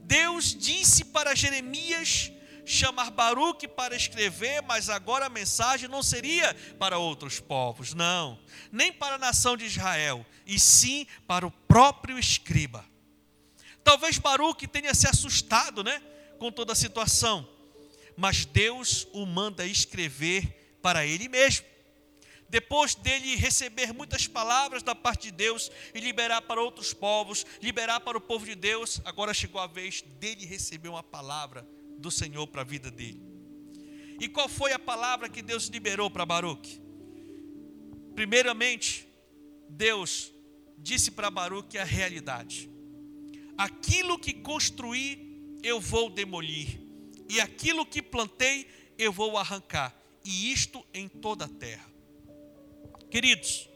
Deus 0.04 0.54
disse 0.54 1.04
para 1.06 1.34
Jeremias 1.34 2.30
chamar 2.64 3.10
Baruque 3.10 3.66
para 3.66 3.96
escrever, 3.96 4.62
mas 4.62 4.88
agora 4.88 5.26
a 5.26 5.28
mensagem 5.28 5.88
não 5.88 6.00
seria 6.00 6.54
para 6.78 6.96
outros 6.96 7.40
povos, 7.40 7.92
não, 7.92 8.38
nem 8.70 8.92
para 8.92 9.16
a 9.16 9.18
nação 9.18 9.56
de 9.56 9.64
Israel, 9.64 10.24
e 10.46 10.60
sim 10.60 11.08
para 11.26 11.44
o 11.44 11.50
próprio 11.50 12.16
escriba. 12.16 12.84
Talvez 13.82 14.16
Baruque 14.16 14.68
tenha 14.68 14.94
se 14.94 15.08
assustado, 15.08 15.82
né, 15.82 16.00
com 16.38 16.52
toda 16.52 16.72
a 16.72 16.76
situação, 16.76 17.48
mas 18.16 18.44
Deus 18.44 19.08
o 19.12 19.26
manda 19.26 19.66
escrever 19.66 20.63
para 20.84 21.06
ele 21.06 21.30
mesmo. 21.30 21.64
Depois 22.50 22.94
dele 22.94 23.36
receber 23.36 23.94
muitas 23.94 24.26
palavras 24.26 24.82
da 24.82 24.94
parte 24.94 25.22
de 25.22 25.30
Deus 25.30 25.70
e 25.94 25.98
liberar 25.98 26.42
para 26.42 26.60
outros 26.60 26.92
povos, 26.92 27.46
liberar 27.62 28.00
para 28.00 28.18
o 28.18 28.20
povo 28.20 28.44
de 28.44 28.54
Deus, 28.54 29.00
agora 29.02 29.32
chegou 29.32 29.58
a 29.62 29.66
vez 29.66 30.02
dele 30.02 30.44
receber 30.44 30.90
uma 30.90 31.02
palavra 31.02 31.66
do 31.96 32.10
Senhor 32.10 32.46
para 32.48 32.60
a 32.60 32.64
vida 32.64 32.90
dele. 32.90 33.18
E 34.20 34.28
qual 34.28 34.46
foi 34.46 34.74
a 34.74 34.78
palavra 34.78 35.26
que 35.26 35.40
Deus 35.40 35.68
liberou 35.68 36.10
para 36.10 36.26
Baruque? 36.26 36.78
Primeiramente, 38.14 39.08
Deus 39.70 40.34
disse 40.76 41.10
para 41.10 41.30
Baruque 41.30 41.78
a 41.78 41.84
realidade: 41.84 42.68
aquilo 43.56 44.18
que 44.18 44.34
construí, 44.34 45.58
eu 45.62 45.80
vou 45.80 46.10
demolir, 46.10 46.78
e 47.26 47.40
aquilo 47.40 47.86
que 47.86 48.02
plantei, 48.02 48.68
eu 48.98 49.10
vou 49.10 49.38
arrancar, 49.38 50.03
e 50.24 50.52
isto 50.52 50.84
em 50.92 51.08
toda 51.08 51.44
a 51.44 51.48
terra. 51.48 51.88
Queridos, 53.10 53.68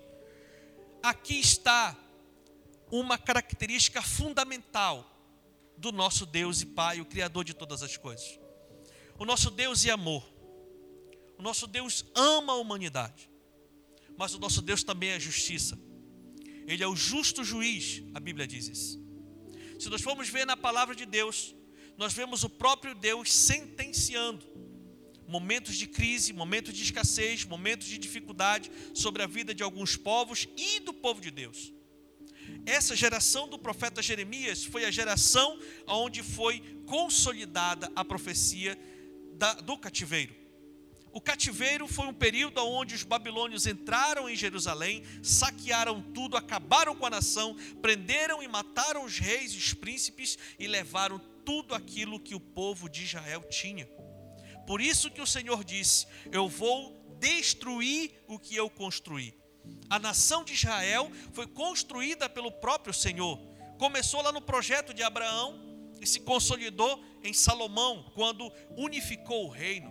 aqui 1.02 1.38
está 1.38 1.96
uma 2.90 3.18
característica 3.18 4.00
fundamental 4.00 5.14
do 5.76 5.92
nosso 5.92 6.24
Deus 6.26 6.62
e 6.62 6.66
Pai, 6.66 7.00
o 7.00 7.04
Criador 7.04 7.44
de 7.44 7.54
todas 7.54 7.82
as 7.82 7.96
coisas. 7.96 8.40
O 9.18 9.24
nosso 9.24 9.50
Deus 9.50 9.84
é 9.84 9.90
amor. 9.90 10.24
O 11.36 11.42
nosso 11.42 11.66
Deus 11.66 12.04
ama 12.14 12.54
a 12.54 12.56
humanidade. 12.56 13.30
Mas 14.16 14.34
o 14.34 14.38
nosso 14.38 14.62
Deus 14.62 14.82
também 14.82 15.10
é 15.10 15.20
justiça. 15.20 15.78
Ele 16.66 16.82
é 16.82 16.86
o 16.86 16.96
justo 16.96 17.44
juiz, 17.44 18.02
a 18.14 18.20
Bíblia 18.20 18.46
diz 18.46 18.66
isso. 18.68 19.00
Se 19.78 19.88
nós 19.88 20.02
formos 20.02 20.28
ver 20.28 20.44
na 20.44 20.56
palavra 20.56 20.94
de 20.94 21.06
Deus, 21.06 21.54
nós 21.96 22.12
vemos 22.12 22.42
o 22.42 22.50
próprio 22.50 22.94
Deus 22.94 23.32
sentenciando 23.32 24.44
momentos 25.28 25.76
de 25.76 25.86
crise, 25.86 26.32
momentos 26.32 26.72
de 26.72 26.82
escassez, 26.82 27.44
momentos 27.44 27.86
de 27.86 27.98
dificuldade 27.98 28.70
sobre 28.94 29.22
a 29.22 29.26
vida 29.26 29.54
de 29.54 29.62
alguns 29.62 29.96
povos 29.96 30.48
e 30.56 30.80
do 30.80 30.92
povo 30.92 31.20
de 31.20 31.30
Deus. 31.30 31.72
Essa 32.64 32.96
geração 32.96 33.46
do 33.46 33.58
profeta 33.58 34.02
Jeremias 34.02 34.64
foi 34.64 34.84
a 34.84 34.90
geração 34.90 35.60
onde 35.86 36.22
foi 36.22 36.60
consolidada 36.86 37.92
a 37.94 38.04
profecia 38.04 38.78
da, 39.34 39.52
do 39.54 39.76
cativeiro. 39.76 40.34
O 41.12 41.20
cativeiro 41.20 41.88
foi 41.88 42.06
um 42.06 42.12
período 42.12 42.64
onde 42.64 42.94
os 42.94 43.02
babilônios 43.02 43.66
entraram 43.66 44.28
em 44.28 44.36
Jerusalém, 44.36 45.02
saquearam 45.22 46.02
tudo, 46.14 46.36
acabaram 46.36 46.94
com 46.94 47.06
a 47.06 47.10
nação, 47.10 47.56
prenderam 47.80 48.42
e 48.42 48.48
mataram 48.48 49.04
os 49.04 49.18
reis 49.18 49.52
e 49.52 49.58
os 49.58 49.74
príncipes 49.74 50.38
e 50.58 50.66
levaram 50.66 51.18
tudo 51.44 51.74
aquilo 51.74 52.20
que 52.20 52.34
o 52.34 52.40
povo 52.40 52.88
de 52.88 53.04
Israel 53.04 53.42
tinha. 53.44 53.88
Por 54.68 54.82
isso 54.82 55.10
que 55.10 55.22
o 55.22 55.26
Senhor 55.26 55.64
disse: 55.64 56.06
Eu 56.30 56.46
vou 56.46 56.94
destruir 57.18 58.12
o 58.28 58.38
que 58.38 58.54
eu 58.54 58.68
construí. 58.68 59.34
A 59.88 59.98
nação 59.98 60.44
de 60.44 60.52
Israel 60.52 61.10
foi 61.32 61.46
construída 61.46 62.28
pelo 62.28 62.52
próprio 62.52 62.92
Senhor. 62.92 63.38
Começou 63.78 64.20
lá 64.20 64.30
no 64.30 64.42
projeto 64.42 64.92
de 64.92 65.02
Abraão 65.02 65.58
e 66.02 66.06
se 66.06 66.20
consolidou 66.20 67.02
em 67.24 67.32
Salomão, 67.32 68.12
quando 68.14 68.52
unificou 68.76 69.46
o 69.46 69.50
reino. 69.50 69.90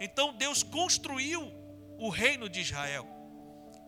Então 0.00 0.34
Deus 0.36 0.64
construiu 0.64 1.40
o 1.96 2.08
reino 2.08 2.48
de 2.48 2.62
Israel. 2.62 3.06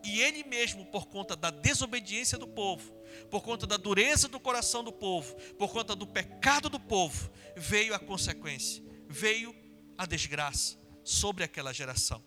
E 0.05 0.21
ele 0.21 0.45
mesmo, 0.45 0.85
por 0.85 1.07
conta 1.07 1.35
da 1.35 1.49
desobediência 1.49 2.37
do 2.37 2.47
povo, 2.47 2.93
por 3.29 3.41
conta 3.41 3.67
da 3.67 3.75
dureza 3.75 4.29
do 4.29 4.39
coração 4.39 4.85
do 4.85 4.93
povo, 4.93 5.35
por 5.55 5.69
conta 5.73 5.93
do 5.93 6.07
pecado 6.07 6.69
do 6.69 6.79
povo, 6.79 7.29
veio 7.57 7.93
a 7.93 7.99
consequência, 7.99 8.86
veio 9.07 9.55
a 9.97 10.05
desgraça 10.05 10.77
sobre 11.03 11.43
aquela 11.43 11.73
geração. 11.73 12.23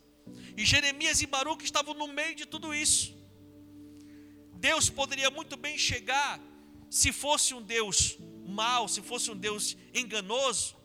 E 0.56 0.64
Jeremias 0.64 1.20
e 1.20 1.26
Baruque 1.26 1.64
estavam 1.64 1.94
no 1.94 2.08
meio 2.08 2.34
de 2.34 2.46
tudo 2.46 2.74
isso. 2.74 3.14
Deus 4.54 4.90
poderia 4.90 5.30
muito 5.30 5.56
bem 5.56 5.78
chegar, 5.78 6.40
se 6.90 7.12
fosse 7.12 7.54
um 7.54 7.62
Deus 7.62 8.18
mau, 8.46 8.88
se 8.88 9.00
fosse 9.00 9.30
um 9.30 9.36
Deus 9.36 9.76
enganoso, 9.94 10.76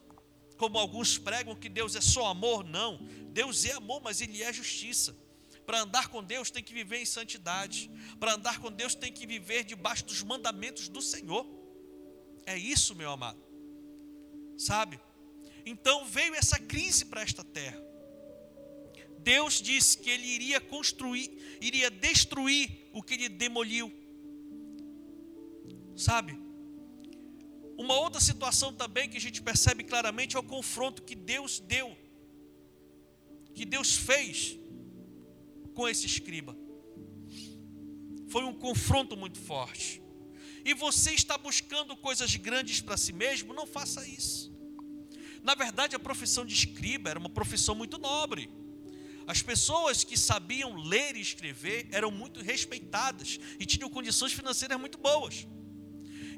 como 0.58 0.78
alguns 0.78 1.18
pregam 1.18 1.56
que 1.56 1.68
Deus 1.68 1.96
é 1.96 2.02
só 2.02 2.28
amor, 2.28 2.64
não. 2.64 2.98
Deus 3.32 3.66
é 3.66 3.74
amor, 3.74 4.02
mas 4.02 4.22
Ele 4.22 4.42
é 4.42 4.54
justiça. 4.54 5.16
Para 5.66 5.82
andar 5.82 6.08
com 6.10 6.24
Deus 6.24 6.52
tem 6.52 6.64
que 6.64 6.74
viver 6.74 7.02
em 7.02 7.06
santidade. 7.06 7.90
Para 8.20 8.36
andar 8.36 8.60
com 8.60 8.72
Deus 8.72 8.96
tem 8.96 9.12
que 9.12 9.26
viver 9.26 9.64
debaixo 9.64 10.06
dos 10.06 10.24
mandamentos 10.24 10.88
do 10.88 11.02
Senhor. 11.02 11.46
É 12.46 12.58
isso, 12.58 12.96
meu 12.96 13.12
amado. 13.12 13.44
Sabe? 14.58 15.00
Então 15.66 16.06
veio 16.06 16.36
essa 16.36 16.60
crise 16.60 17.06
para 17.06 17.22
esta 17.22 17.44
terra. 17.44 17.84
Deus 19.20 19.60
disse 19.60 19.98
que 19.98 20.10
ele 20.10 20.28
iria 20.28 20.62
construir, 20.62 21.58
iria 21.60 21.90
destruir 21.90 22.88
o 22.94 23.02
que 23.02 23.16
ele 23.16 23.28
demoliu. 23.28 23.92
Sabe? 25.96 26.38
Uma 27.78 27.96
outra 27.96 28.22
situação 28.22 28.72
também 28.72 29.10
que 29.10 29.18
a 29.18 29.22
gente 29.22 29.42
percebe 29.42 29.84
claramente 29.84 30.36
é 30.36 30.40
o 30.40 30.44
confronto 30.44 31.02
que 31.02 31.16
Deus 31.16 31.60
deu, 31.60 31.98
que 33.54 33.66
Deus 33.66 33.96
fez 33.96 34.58
com 35.74 35.88
esse 35.88 36.06
escriba. 36.06 36.56
Foi 38.30 38.44
um 38.44 38.54
confronto 38.54 39.18
muito 39.18 39.40
forte. 39.40 40.02
E 40.64 40.74
você 40.74 41.12
está 41.12 41.38
buscando 41.38 41.96
coisas 41.98 42.36
grandes 42.36 42.80
para 42.80 42.96
si 42.96 43.12
mesmo, 43.12 43.54
não 43.54 43.68
faça 43.68 44.08
isso. 44.08 44.55
Na 45.46 45.54
verdade, 45.54 45.96
a 45.96 46.00
profissão 46.00 46.44
de 46.44 46.56
escriba 46.56 47.12
era 47.12 47.20
uma 47.20 47.30
profissão 47.30 47.76
muito 47.76 48.00
nobre. 48.00 48.50
As 49.28 49.44
pessoas 49.44 50.04
que 50.04 50.18
sabiam 50.18 50.76
ler 50.76 51.16
e 51.16 51.22
escrever 51.22 51.88
eram 51.92 52.10
muito 52.10 52.42
respeitadas 52.42 53.40
e 53.60 53.64
tinham 53.64 53.88
condições 53.88 54.34
financeiras 54.34 54.80
muito 54.80 54.98
boas. 54.98 55.46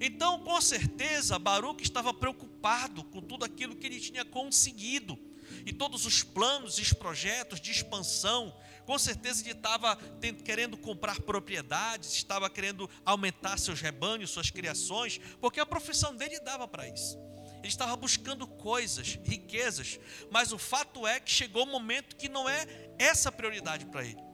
Então, 0.02 0.41
com 0.41 0.60
certeza, 0.60 1.39
Baruch 1.39 1.82
estava 1.82 2.13
preocupado 2.13 3.02
com 3.06 3.22
tudo 3.22 3.46
aquilo 3.46 3.78
que 3.78 3.88
ele 3.88 3.98
tinha 3.98 4.26
conseguido 4.26 5.17
e 5.65 5.72
todos 5.72 6.06
os 6.06 6.22
planos 6.22 6.78
e 6.78 6.82
os 6.82 6.91
projetos 6.91 7.62
de 7.62 7.72
expansão. 7.72 8.54
Com 8.86 9.00
certeza, 9.00 9.41
ele 9.41 9.52
estava 9.52 9.96
querendo 10.43 10.76
comprar 10.76 11.22
propriedades, 11.22 12.13
estava 12.13 12.50
querendo 12.50 12.89
aumentar 13.06 13.58
seus 13.58 13.80
rebanhos, 13.80 14.32
suas 14.32 14.50
criações, 14.50 15.17
porque 15.39 15.62
a 15.62 15.65
profissão 15.65 16.13
dele 16.13 16.41
dava 16.41 16.67
para 16.67 16.89
isso. 16.89 17.27
Estava 17.68 17.96
buscando 17.96 18.48
coisas, 18.48 19.20
riquezas, 19.24 20.00
mas 20.32 20.52
o 20.52 20.58
fato 20.58 21.06
é 21.06 21.20
que 21.20 21.32
chegou 21.32 21.64
um 21.64 21.72
momento 21.72 22.16
que 22.16 22.30
não 22.30 22.48
é 22.48 22.66
essa 22.98 23.32
prioridade 23.32 23.86
para 23.86 24.06
ele. 24.06 24.28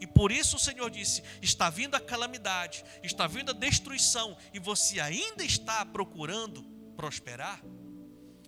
E 0.00 0.06
por 0.06 0.32
isso 0.32 0.56
o 0.56 0.60
Senhor 0.60 0.90
disse: 0.90 1.22
está 1.40 1.70
vindo 1.70 1.94
a 1.94 2.00
calamidade, 2.00 2.84
está 3.02 3.26
vindo 3.26 3.50
a 3.50 3.54
destruição, 3.54 4.36
e 4.52 4.58
você 4.58 5.00
ainda 5.00 5.44
está 5.44 5.84
procurando 5.84 6.62
prosperar? 6.96 7.62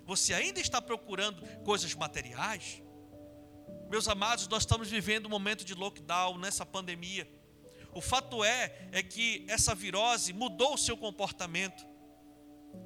Você 0.05 0.33
ainda 0.33 0.61
está 0.61 0.81
procurando 0.81 1.43
coisas 1.65 1.95
materiais? 1.95 2.83
Meus 3.89 4.09
amados, 4.09 4.49
nós 4.49 4.63
estamos 4.63 4.89
vivendo 4.89 5.27
um 5.27 5.31
momento 5.31 5.65
de 5.65 5.75
lockdown 5.75 6.39
nessa 6.39 6.65
pandemia. 6.67 7.29
O 7.93 8.01
fato 8.01 8.45
é 8.45 8.89
é 8.93 9.03
que 9.03 9.45
essa 9.49 9.75
virose 9.75 10.33
mudou 10.33 10.75
o 10.75 10.79
seu 10.79 10.97
comportamento. 10.97 11.87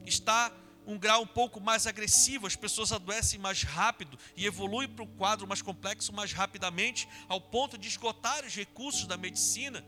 Está 0.06 0.52
um 0.90 0.98
grau 0.98 1.22
um 1.22 1.26
pouco 1.26 1.60
mais 1.60 1.86
agressivo, 1.86 2.46
as 2.46 2.56
pessoas 2.56 2.90
adoecem 2.90 3.38
mais 3.38 3.62
rápido 3.62 4.18
e 4.36 4.44
evoluem 4.44 4.88
para 4.88 5.04
um 5.04 5.16
quadro 5.16 5.46
mais 5.46 5.62
complexo 5.62 6.12
mais 6.12 6.32
rapidamente, 6.32 7.08
ao 7.28 7.40
ponto 7.40 7.78
de 7.78 7.86
esgotar 7.86 8.44
os 8.44 8.54
recursos 8.54 9.06
da 9.06 9.16
medicina 9.16 9.86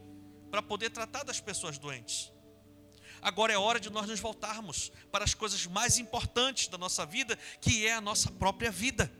para 0.50 0.62
poder 0.62 0.90
tratar 0.90 1.24
das 1.24 1.40
pessoas 1.40 1.76
doentes. 1.76 2.32
Agora 3.20 3.52
é 3.52 3.58
hora 3.58 3.80
de 3.80 3.90
nós 3.90 4.08
nos 4.08 4.20
voltarmos 4.20 4.92
para 5.10 5.24
as 5.24 5.34
coisas 5.34 5.66
mais 5.66 5.98
importantes 5.98 6.68
da 6.68 6.78
nossa 6.78 7.04
vida, 7.04 7.36
que 7.60 7.84
é 7.86 7.94
a 7.94 8.00
nossa 8.00 8.30
própria 8.30 8.70
vida. 8.70 9.12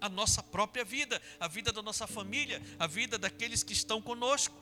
A 0.00 0.08
nossa 0.08 0.42
própria 0.42 0.84
vida, 0.84 1.20
a 1.40 1.48
vida 1.48 1.72
da 1.72 1.82
nossa 1.82 2.06
família, 2.06 2.62
a 2.78 2.86
vida 2.86 3.18
daqueles 3.18 3.62
que 3.62 3.72
estão 3.72 4.00
conosco. 4.00 4.56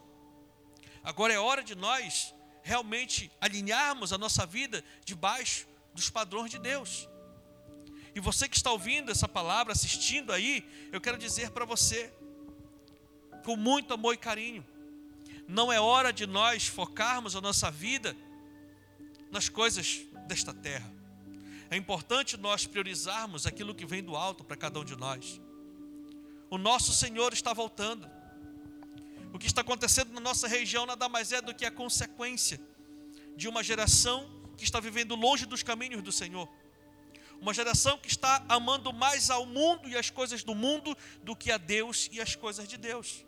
Agora 1.05 1.33
é 1.33 1.38
hora 1.38 1.62
de 1.62 1.75
nós 1.75 2.35
realmente 2.62 3.31
alinharmos 3.40 4.12
a 4.12 4.18
nossa 4.18 4.44
vida 4.46 4.83
debaixo 5.05 5.66
dos 5.96 6.11
padrões 6.11 6.50
de 6.50 6.59
Deus. 6.59 7.09
E 8.14 8.20
você 8.20 8.48
que 8.48 8.56
está 8.56 8.70
ouvindo 8.70 9.11
essa 9.11 9.26
palavra, 9.26 9.72
assistindo 9.72 10.32
aí, 10.32 10.64
eu 10.92 11.00
quero 11.00 11.18
dizer 11.18 11.50
para 11.50 11.64
você, 11.64 12.12
com 13.44 13.56
muito 13.56 13.92
amor 13.92 14.14
e 14.14 14.16
carinho, 14.16 14.64
não 15.48 15.72
é 15.72 15.80
hora 15.80 16.12
de 16.12 16.26
nós 16.26 16.66
focarmos 16.66 17.35
a 17.35 17.40
nossa 17.40 17.70
vida 17.70 18.16
nas 19.30 19.48
coisas 19.48 20.02
desta 20.26 20.52
terra. 20.52 20.92
É 21.70 21.76
importante 21.76 22.37
nós 22.37 22.66
priorizarmos 22.66 23.46
aquilo 23.46 23.74
que 23.74 23.85
vem 23.85 24.02
do 24.02 24.14
alto 24.16 24.44
para 24.44 24.56
cada 24.56 24.78
um 24.78 24.85
de 24.85 24.96
nós. 24.96 25.40
O 26.48 26.59
nosso 26.59 26.92
Senhor 26.92 27.32
está 27.32 27.52
voltando. 27.52 28.09
O 29.32 29.38
que 29.38 29.46
está 29.46 29.61
acontecendo 29.61 30.12
na 30.12 30.20
nossa 30.20 30.46
região 30.46 30.87
nada 30.87 31.09
mais 31.09 31.32
é 31.32 31.42
do 31.42 31.54
que 31.54 31.64
a 31.64 31.70
consequência 31.70 32.61
de 33.37 33.48
uma 33.48 33.62
geração 33.62 34.36
que 34.57 34.64
está 34.64 34.81
vivendo 34.81 35.14
longe 35.14 35.47
dos 35.47 35.62
caminhos 35.62 36.03
do 36.03 36.12
Senhor. 36.12 36.49
Uma 37.40 37.53
geração 37.53 37.99
que 37.99 38.09
está 38.09 38.45
amando 38.49 38.92
mais 38.92 39.31
ao 39.31 39.45
mundo 39.45 39.88
e 39.88 39.97
as 39.97 40.11
coisas 40.11 40.42
do 40.42 40.55
mundo 40.55 40.97
do 41.23 41.37
que 41.37 41.53
a 41.53 41.59
Deus 41.59 42.09
e 42.11 42.21
as 42.21 42.35
coisas 42.35 42.66
de 42.66 42.77
Deus. 42.77 43.25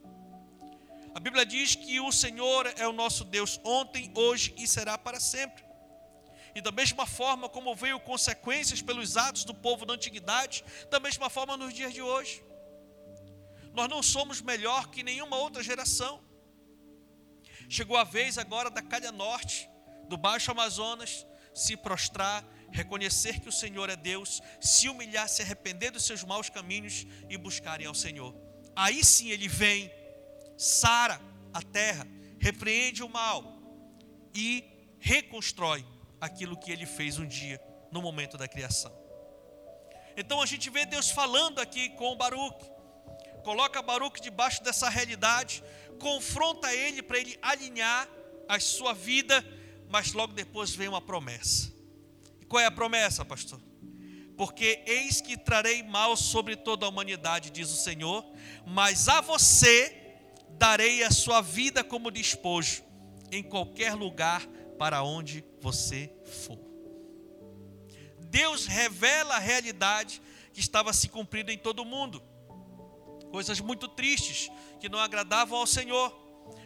A 1.14 1.20
Bíblia 1.20 1.44
diz 1.44 1.74
que 1.74 2.00
o 2.00 2.12
Senhor 2.12 2.72
é 2.76 2.86
o 2.86 2.92
nosso 2.92 3.24
Deus 3.24 3.60
ontem, 3.64 4.10
hoje 4.14 4.54
e 4.56 4.66
será 4.66 4.96
para 4.96 5.20
sempre. 5.20 5.64
E 6.54 6.60
da 6.60 6.72
mesma 6.72 7.06
forma 7.06 7.48
como 7.48 7.74
veio 7.74 8.00
consequências 8.00 8.80
pelos 8.80 9.16
atos 9.16 9.44
do 9.44 9.54
povo 9.54 9.84
da 9.84 9.94
antiguidade, 9.94 10.64
da 10.90 10.98
mesma 10.98 11.28
forma 11.28 11.56
nos 11.56 11.74
dias 11.74 11.92
de 11.92 12.00
hoje. 12.00 12.42
Nós 13.72 13.88
não 13.88 14.02
somos 14.02 14.40
melhor 14.40 14.88
que 14.88 15.02
nenhuma 15.02 15.36
outra 15.36 15.62
geração. 15.62 16.22
Chegou 17.68 17.96
a 17.96 18.04
vez 18.04 18.38
agora 18.38 18.70
da 18.70 18.80
Calha 18.80 19.12
Norte, 19.12 19.68
do 20.08 20.16
Baixo 20.16 20.50
Amazonas, 20.50 21.26
se 21.54 21.76
prostrar, 21.76 22.44
reconhecer 22.70 23.40
que 23.40 23.48
o 23.48 23.52
Senhor 23.52 23.88
é 23.90 23.96
Deus, 23.96 24.40
se 24.60 24.88
humilhar, 24.88 25.28
se 25.28 25.42
arrepender 25.42 25.90
dos 25.90 26.04
seus 26.04 26.24
maus 26.24 26.48
caminhos 26.48 27.06
e 27.28 27.36
buscarem 27.36 27.86
ao 27.86 27.94
Senhor. 27.94 28.34
Aí 28.74 29.04
sim 29.04 29.30
ele 29.30 29.48
vem, 29.48 29.90
sara 30.56 31.20
a 31.52 31.62
terra, 31.62 32.06
repreende 32.38 33.02
o 33.02 33.08
mal 33.08 33.58
e 34.34 34.64
reconstrói 35.00 35.84
aquilo 36.20 36.56
que 36.56 36.70
ele 36.70 36.86
fez 36.86 37.18
um 37.18 37.26
dia 37.26 37.60
no 37.90 38.02
momento 38.02 38.36
da 38.36 38.46
criação. 38.46 38.96
Então 40.16 40.42
a 40.42 40.46
gente 40.46 40.68
vê 40.68 40.84
Deus 40.84 41.10
falando 41.10 41.60
aqui 41.60 41.90
com 41.90 42.16
Baruque, 42.16 42.70
coloca 43.44 43.80
Baruque 43.80 44.20
debaixo 44.20 44.62
dessa 44.62 44.88
realidade, 44.88 45.62
confronta 45.98 46.74
ele 46.74 47.02
para 47.02 47.18
ele 47.18 47.38
alinhar 47.40 48.08
a 48.48 48.58
sua 48.58 48.92
vida, 48.92 49.44
mas 49.90 50.12
logo 50.12 50.32
depois 50.32 50.74
vem 50.74 50.88
uma 50.88 51.00
promessa. 51.00 51.72
E 52.40 52.44
qual 52.44 52.60
é 52.60 52.66
a 52.66 52.70
promessa, 52.70 53.24
pastor? 53.24 53.60
Porque 54.36 54.82
eis 54.86 55.20
que 55.20 55.36
trarei 55.36 55.82
mal 55.82 56.16
sobre 56.16 56.56
toda 56.56 56.86
a 56.86 56.88
humanidade, 56.88 57.50
diz 57.50 57.70
o 57.70 57.76
Senhor, 57.76 58.24
mas 58.66 59.08
a 59.08 59.20
você 59.20 59.94
darei 60.50 61.02
a 61.02 61.10
sua 61.10 61.40
vida 61.40 61.82
como 61.82 62.10
despojo 62.10 62.82
em 63.30 63.42
qualquer 63.42 63.94
lugar 63.94 64.46
para 64.78 65.02
onde 65.02 65.44
você 65.60 66.10
for. 66.44 66.58
Deus 68.20 68.66
revela 68.66 69.36
a 69.36 69.40
realidade 69.40 70.22
que 70.52 70.60
estava 70.60 70.92
se 70.92 71.08
cumprindo 71.08 71.50
em 71.50 71.58
todo 71.58 71.80
o 71.80 71.84
mundo. 71.84 72.22
Coisas 73.30 73.60
muito 73.60 73.88
tristes 73.88 74.50
que 74.80 74.88
não 74.88 74.98
agradavam 74.98 75.58
ao 75.58 75.66
Senhor, 75.66 76.16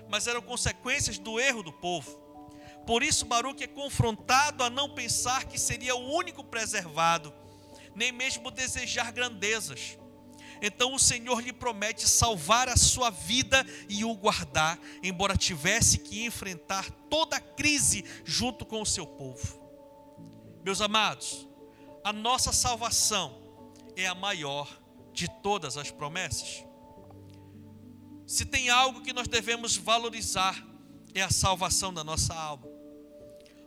mas 0.09 0.27
eram 0.27 0.43
consequências 0.43 1.19
do 1.19 1.41
erro 1.41 1.63
do 1.63 1.73
povo. 1.73 2.22
Por 2.87 3.03
isso, 3.03 3.25
Baruque 3.25 3.65
é 3.65 3.69
confrontado 3.69 4.65
a 4.65 4.71
não 4.71 4.91
pensar 4.91 5.45
que 5.45 5.59
seria 5.59 5.95
o 5.95 6.15
único 6.15 6.43
preservado, 6.43 7.33
nem 7.95 8.11
mesmo 8.11 8.51
desejar 8.51 9.13
grandezas. 9.13 9.99
Então 10.61 10.95
o 10.95 10.99
Senhor 10.99 11.41
lhe 11.41 11.53
promete 11.53 12.09
salvar 12.09 12.69
a 12.69 12.77
sua 12.77 13.11
vida 13.11 13.67
e 13.89 14.05
o 14.05 14.15
guardar, 14.15 14.79
embora 15.03 15.37
tivesse 15.37 15.99
que 15.99 16.25
enfrentar 16.25 16.89
toda 17.11 17.37
a 17.37 17.41
crise 17.41 18.05
junto 18.25 18.65
com 18.65 18.81
o 18.81 18.87
seu 18.87 19.05
povo. 19.05 19.61
Meus 20.65 20.81
amados, 20.81 21.49
a 22.05 22.13
nossa 22.13 22.53
salvação 22.53 23.43
é 23.97 24.07
a 24.07 24.15
maior 24.15 24.81
de 25.13 25.29
todas 25.43 25.77
as 25.77 25.91
promessas. 25.91 26.65
Se 28.25 28.45
tem 28.45 28.71
algo 28.71 29.03
que 29.03 29.13
nós 29.13 29.27
devemos 29.27 29.77
valorizar, 29.77 30.65
é 31.15 31.23
a 31.23 31.31
salvação 31.31 31.93
da 31.93 32.03
nossa 32.03 32.35
alma. 32.35 32.67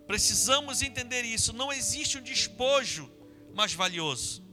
Precisamos 0.08 0.82
entender 0.82 1.24
isso. 1.24 1.54
Não 1.54 1.72
existe 1.74 2.18
um 2.18 2.22
despojo 2.22 3.12
mais 3.54 3.74
valioso. 3.74 4.44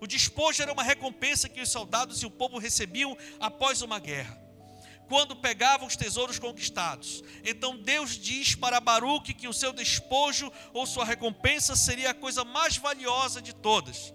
O 0.00 0.06
despojo 0.06 0.62
era 0.62 0.72
uma 0.72 0.82
recompensa 0.82 1.48
que 1.48 1.60
os 1.60 1.70
soldados 1.70 2.22
e 2.22 2.26
o 2.26 2.30
povo 2.30 2.58
recebiam 2.58 3.16
após 3.40 3.80
uma 3.80 3.98
guerra, 3.98 4.38
quando 5.08 5.36
pegavam 5.36 5.86
os 5.86 5.96
tesouros 5.96 6.38
conquistados. 6.38 7.22
Então 7.42 7.78
Deus 7.78 8.18
diz 8.18 8.54
para 8.54 8.80
Baruque 8.80 9.32
que 9.32 9.48
o 9.48 9.52
seu 9.52 9.72
despojo 9.72 10.52
ou 10.74 10.86
sua 10.86 11.04
recompensa 11.04 11.74
seria 11.74 12.10
a 12.10 12.14
coisa 12.14 12.44
mais 12.44 12.76
valiosa 12.76 13.40
de 13.40 13.54
todas, 13.54 14.12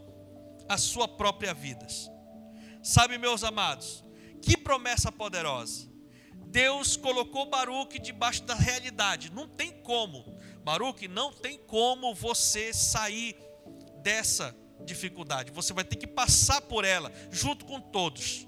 a 0.67 0.77
sua 0.77 1.07
própria 1.07 1.53
vida. 1.53 1.87
Sabe, 2.83 3.17
meus 3.17 3.43
amados, 3.43 4.03
que 4.41 4.55
promessa 4.55 5.11
poderosa. 5.11 5.88
Deus 6.49 6.97
colocou 6.97 7.45
Baruque 7.45 7.99
debaixo 7.99 8.43
da 8.43 8.55
realidade. 8.55 9.31
Não 9.31 9.47
tem 9.47 9.71
como, 9.71 10.25
Baruque, 10.63 11.07
não 11.07 11.31
tem 11.31 11.57
como 11.57 12.13
você 12.13 12.73
sair 12.73 13.35
dessa 14.01 14.55
dificuldade, 14.83 15.51
você 15.51 15.73
vai 15.73 15.83
ter 15.83 15.97
que 15.97 16.07
passar 16.07 16.61
por 16.61 16.83
ela 16.85 17.11
junto 17.31 17.65
com 17.65 17.79
todos. 17.79 18.47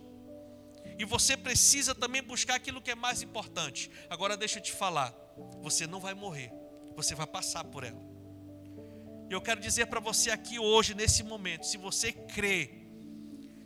E 0.98 1.06
você 1.06 1.36
precisa 1.36 1.94
também 1.94 2.22
buscar 2.22 2.56
aquilo 2.56 2.82
que 2.82 2.92
é 2.92 2.96
mais 2.96 3.22
importante. 3.22 3.90
Agora 4.10 4.38
deixa 4.38 4.60
eu 4.60 4.64
te 4.64 4.72
falar, 4.72 5.14
você 5.62 5.86
não 5.86 6.00
vai 6.00 6.14
morrer, 6.14 6.52
você 6.96 7.14
vai 7.14 7.28
passar 7.28 7.64
por 7.66 7.84
ela. 7.84 8.02
E 9.30 9.34
eu 9.34 9.42
quero 9.42 9.62
dizer 9.62 9.88
para 9.88 10.00
você 10.00 10.32
aqui 10.32 10.60
hoje, 10.60 10.94
nesse 10.94 11.24
momento, 11.24 11.66
se 11.66 11.78
você 11.78 12.12
crê, 12.12 12.88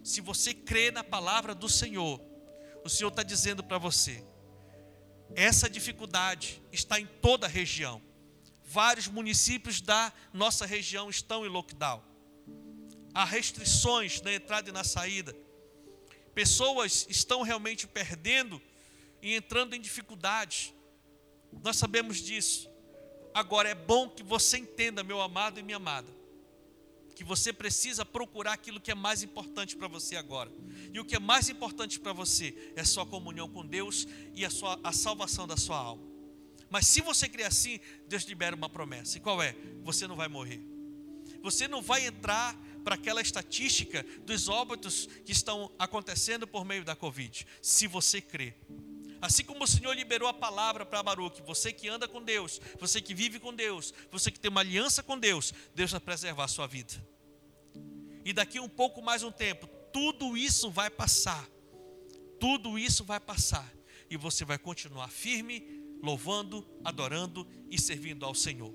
se 0.03 0.21
você 0.21 0.53
crê 0.53 0.91
na 0.91 1.03
palavra 1.03 1.55
do 1.55 1.67
Senhor, 1.67 2.21
o 2.85 2.89
Senhor 2.89 3.09
está 3.09 3.23
dizendo 3.23 3.61
para 3.61 3.77
você, 3.77 4.23
essa 5.35 5.69
dificuldade 5.69 6.63
está 6.71 6.97
em 6.97 7.05
toda 7.05 7.47
a 7.47 7.49
região. 7.49 8.01
Vários 8.63 9.07
municípios 9.07 9.81
da 9.81 10.13
nossa 10.33 10.65
região 10.65 11.09
estão 11.09 11.45
em 11.45 11.49
lockdown 11.49 12.15
há 13.15 13.23
restrições 13.23 14.21
na 14.21 14.33
entrada 14.33 14.69
e 14.69 14.73
na 14.73 14.83
saída. 14.83 15.33
Pessoas 16.33 17.07
estão 17.09 17.41
realmente 17.43 17.87
perdendo 17.87 18.61
e 19.21 19.33
entrando 19.33 19.73
em 19.73 19.79
dificuldades. 19.79 20.73
Nós 21.63 21.77
sabemos 21.77 22.17
disso. 22.17 22.69
Agora 23.33 23.69
é 23.69 23.73
bom 23.73 24.09
que 24.09 24.21
você 24.21 24.57
entenda, 24.57 25.01
meu 25.01 25.21
amado 25.21 25.57
e 25.57 25.63
minha 25.63 25.77
amada, 25.77 26.13
que 27.15 27.23
você 27.23 27.53
precisa 27.53 28.05
procurar 28.05 28.53
aquilo 28.53 28.79
que 28.79 28.91
é 28.91 28.95
mais 28.95 29.23
importante 29.23 29.75
para 29.75 29.87
você 29.87 30.17
agora. 30.17 30.51
E 30.93 30.99
o 30.99 31.05
que 31.05 31.15
é 31.15 31.19
mais 31.19 31.49
importante 31.49 31.99
para 31.99 32.11
você 32.11 32.73
é 32.75 32.83
sua 32.83 33.05
comunhão 33.05 33.49
com 33.49 33.65
Deus 33.65 34.05
e 34.33 34.45
a, 34.45 34.49
sua, 34.49 34.79
a 34.83 34.91
salvação 34.91 35.47
da 35.47 35.55
sua 35.55 35.77
alma. 35.77 36.03
Mas 36.69 36.87
se 36.87 36.99
você 36.99 37.29
crer 37.29 37.45
assim, 37.45 37.79
Deus 38.07 38.23
libera 38.23 38.55
uma 38.55 38.69
promessa. 38.69 39.17
E 39.17 39.21
qual 39.21 39.41
é? 39.41 39.55
Você 39.83 40.07
não 40.07 40.15
vai 40.15 40.27
morrer. 40.27 40.61
Você 41.41 41.67
não 41.67 41.81
vai 41.81 42.05
entrar 42.05 42.53
para 42.83 42.95
aquela 42.95 43.21
estatística 43.21 44.05
dos 44.25 44.47
óbitos 44.49 45.07
que 45.25 45.31
estão 45.31 45.71
acontecendo 45.79 46.45
por 46.45 46.65
meio 46.65 46.83
da 46.83 46.95
Covid, 46.95 47.47
se 47.61 47.87
você 47.87 48.21
crê. 48.21 48.53
Assim 49.25 49.43
como 49.43 49.63
o 49.63 49.67
Senhor 49.67 49.91
liberou 49.93 50.29
a 50.29 50.33
palavra 50.33 50.85
para 50.85 51.01
Baruque, 51.01 51.41
você 51.41 51.73
que 51.73 51.87
anda 51.87 52.07
com 52.07 52.21
Deus, 52.21 52.61
você 52.79 53.01
que 53.01 53.15
vive 53.15 53.39
com 53.39 53.51
Deus, 53.51 53.91
você 54.11 54.29
que 54.29 54.39
tem 54.39 54.51
uma 54.51 54.61
aliança 54.61 55.01
com 55.01 55.17
Deus, 55.17 55.51
Deus 55.73 55.89
vai 55.91 55.99
preservar 55.99 56.43
a 56.43 56.47
sua 56.47 56.67
vida. 56.67 56.93
E 58.23 58.31
daqui 58.31 58.59
um 58.59 58.69
pouco 58.69 59.01
mais 59.01 59.23
um 59.23 59.31
tempo, 59.31 59.67
tudo 59.91 60.37
isso 60.37 60.69
vai 60.69 60.91
passar. 60.91 61.49
Tudo 62.39 62.77
isso 62.77 63.03
vai 63.03 63.19
passar. 63.19 63.67
E 64.11 64.15
você 64.15 64.45
vai 64.45 64.59
continuar 64.59 65.09
firme, 65.09 65.67
louvando, 66.03 66.63
adorando 66.83 67.47
e 67.71 67.81
servindo 67.81 68.25
ao 68.25 68.35
Senhor. 68.35 68.73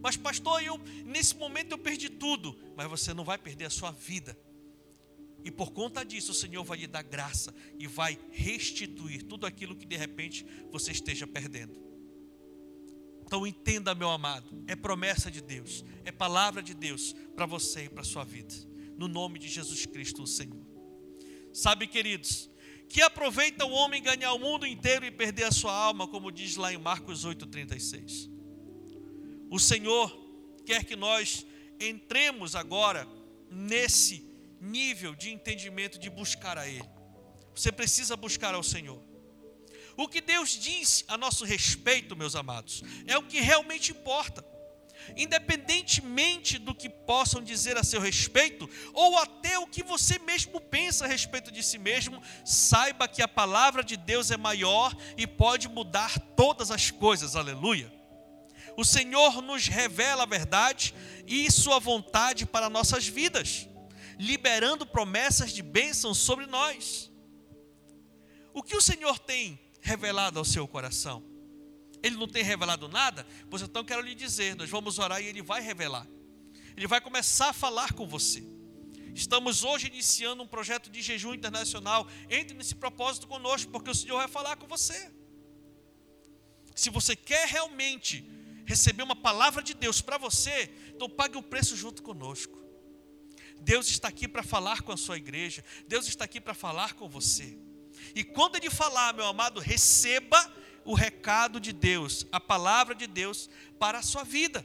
Mas, 0.00 0.16
pastor, 0.16 0.62
eu, 0.62 0.78
nesse 1.04 1.34
momento 1.34 1.72
eu 1.72 1.78
perdi 1.78 2.08
tudo. 2.08 2.56
Mas 2.76 2.88
você 2.88 3.12
não 3.12 3.24
vai 3.24 3.36
perder 3.36 3.64
a 3.64 3.70
sua 3.70 3.90
vida. 3.90 4.38
E 5.44 5.50
por 5.50 5.72
conta 5.72 6.04
disso, 6.04 6.32
o 6.32 6.34
Senhor 6.34 6.64
vai 6.64 6.78
lhe 6.78 6.86
dar 6.86 7.02
graça 7.02 7.54
e 7.78 7.86
vai 7.86 8.18
restituir 8.30 9.22
tudo 9.22 9.46
aquilo 9.46 9.76
que 9.76 9.86
de 9.86 9.96
repente 9.96 10.44
você 10.70 10.90
esteja 10.92 11.26
perdendo. 11.26 11.88
Então 13.24 13.46
entenda, 13.46 13.94
meu 13.94 14.10
amado, 14.10 14.64
é 14.66 14.74
promessa 14.74 15.30
de 15.30 15.40
Deus, 15.40 15.84
é 16.04 16.10
palavra 16.10 16.62
de 16.62 16.74
Deus 16.74 17.14
para 17.36 17.46
você 17.46 17.84
e 17.84 17.88
para 17.88 18.02
sua 18.02 18.24
vida. 18.24 18.54
No 18.96 19.06
nome 19.06 19.38
de 19.38 19.48
Jesus 19.48 19.86
Cristo, 19.86 20.22
o 20.22 20.26
Senhor. 20.26 20.66
Sabe, 21.52 21.86
queridos, 21.86 22.50
que 22.88 23.02
aproveita 23.02 23.66
o 23.66 23.70
homem 23.70 24.02
ganhar 24.02 24.32
o 24.32 24.38
mundo 24.38 24.66
inteiro 24.66 25.04
e 25.04 25.10
perder 25.10 25.44
a 25.44 25.52
sua 25.52 25.72
alma, 25.72 26.08
como 26.08 26.32
diz 26.32 26.56
lá 26.56 26.72
em 26.72 26.78
Marcos 26.78 27.26
8,36. 27.26 28.30
O 29.50 29.58
Senhor 29.58 30.10
quer 30.64 30.84
que 30.84 30.96
nós 30.96 31.46
entremos 31.78 32.56
agora 32.56 33.06
nesse 33.50 34.27
nível 34.60 35.14
de 35.14 35.30
entendimento 35.30 35.98
de 35.98 36.10
buscar 36.10 36.58
a 36.58 36.66
Ele. 36.66 36.88
Você 37.54 37.72
precisa 37.72 38.16
buscar 38.16 38.54
ao 38.54 38.62
Senhor. 38.62 39.02
O 39.96 40.06
que 40.06 40.20
Deus 40.20 40.50
diz 40.50 41.04
a 41.08 41.16
nosso 41.16 41.44
respeito, 41.44 42.16
meus 42.16 42.36
amados, 42.36 42.82
é 43.06 43.18
o 43.18 43.22
que 43.24 43.40
realmente 43.40 43.90
importa. 43.90 44.44
independentemente 45.16 46.58
do 46.58 46.74
que 46.74 46.88
possam 46.88 47.42
dizer 47.42 47.76
a 47.76 47.84
seu 47.84 48.00
respeito, 48.00 48.68
ou 48.92 49.16
até 49.18 49.58
o 49.58 49.66
que 49.66 49.82
você 49.82 50.18
mesmo 50.18 50.60
pensa 50.60 51.04
a 51.04 51.08
respeito 51.08 51.50
de 51.50 51.62
si 51.62 51.78
mesmo, 51.78 52.22
saiba 52.44 53.08
que 53.08 53.22
a 53.22 53.28
palavra 53.28 53.82
de 53.82 53.96
Deus 53.96 54.30
é 54.30 54.36
maior 54.36 54.94
e 55.16 55.26
pode 55.26 55.68
mudar 55.68 56.18
todas 56.36 56.70
as 56.70 56.90
coisas, 56.90 57.36
aleluia. 57.36 57.92
O 58.76 58.84
Senhor 58.84 59.42
nos 59.42 59.66
revela 59.66 60.22
a 60.22 60.26
verdade 60.26 60.94
e 61.26 61.50
Sua 61.50 61.78
vontade 61.78 62.46
para 62.46 62.70
nossas 62.70 63.06
vidas, 63.06 63.68
liberando 64.18 64.84
promessas 64.84 65.52
de 65.52 65.62
bênção 65.62 66.12
sobre 66.12 66.46
nós. 66.46 67.10
O 68.52 68.62
que 68.62 68.76
o 68.76 68.80
Senhor 68.80 69.18
tem 69.18 69.60
revelado 69.80 70.38
ao 70.38 70.44
seu 70.44 70.66
coração? 70.66 71.22
Ele 72.02 72.16
não 72.16 72.26
tem 72.26 72.42
revelado 72.42 72.88
nada? 72.88 73.26
Pois 73.48 73.62
então 73.62 73.84
quero 73.84 74.02
lhe 74.02 74.14
dizer: 74.14 74.56
nós 74.56 74.68
vamos 74.68 74.98
orar 74.98 75.20
e 75.22 75.26
Ele 75.26 75.42
vai 75.42 75.60
revelar. 75.60 76.06
Ele 76.76 76.86
vai 76.86 77.00
começar 77.00 77.50
a 77.50 77.52
falar 77.52 77.92
com 77.92 78.06
você. 78.06 78.42
Estamos 79.14 79.64
hoje 79.64 79.88
iniciando 79.88 80.42
um 80.42 80.46
projeto 80.46 80.90
de 80.90 81.02
jejum 81.02 81.34
internacional. 81.34 82.06
Entre 82.30 82.56
nesse 82.56 82.74
propósito 82.74 83.26
conosco, 83.26 83.70
porque 83.70 83.90
o 83.90 83.94
Senhor 83.94 84.16
vai 84.16 84.28
falar 84.28 84.56
com 84.56 84.66
você. 84.66 85.10
Se 86.74 86.90
você 86.90 87.16
quer 87.16 87.48
realmente 87.48 88.24
receber 88.64 89.02
uma 89.02 89.16
palavra 89.16 89.62
de 89.62 89.74
Deus 89.74 90.00
para 90.00 90.18
você, 90.18 90.70
então 90.94 91.10
pague 91.10 91.36
o 91.36 91.42
preço 91.42 91.76
junto 91.76 92.02
conosco. 92.02 92.67
Deus 93.60 93.88
está 93.88 94.08
aqui 94.08 94.26
para 94.26 94.42
falar 94.42 94.82
com 94.82 94.92
a 94.92 94.96
sua 94.96 95.16
igreja. 95.16 95.64
Deus 95.86 96.06
está 96.08 96.24
aqui 96.24 96.40
para 96.40 96.54
falar 96.54 96.94
com 96.94 97.08
você. 97.08 97.56
E 98.14 98.24
quando 98.24 98.56
Ele 98.56 98.70
falar, 98.70 99.14
meu 99.14 99.26
amado, 99.26 99.60
receba 99.60 100.52
o 100.84 100.94
recado 100.94 101.60
de 101.60 101.72
Deus, 101.72 102.26
a 102.32 102.40
palavra 102.40 102.94
de 102.94 103.06
Deus 103.06 103.50
para 103.78 103.98
a 103.98 104.02
sua 104.02 104.24
vida. 104.24 104.64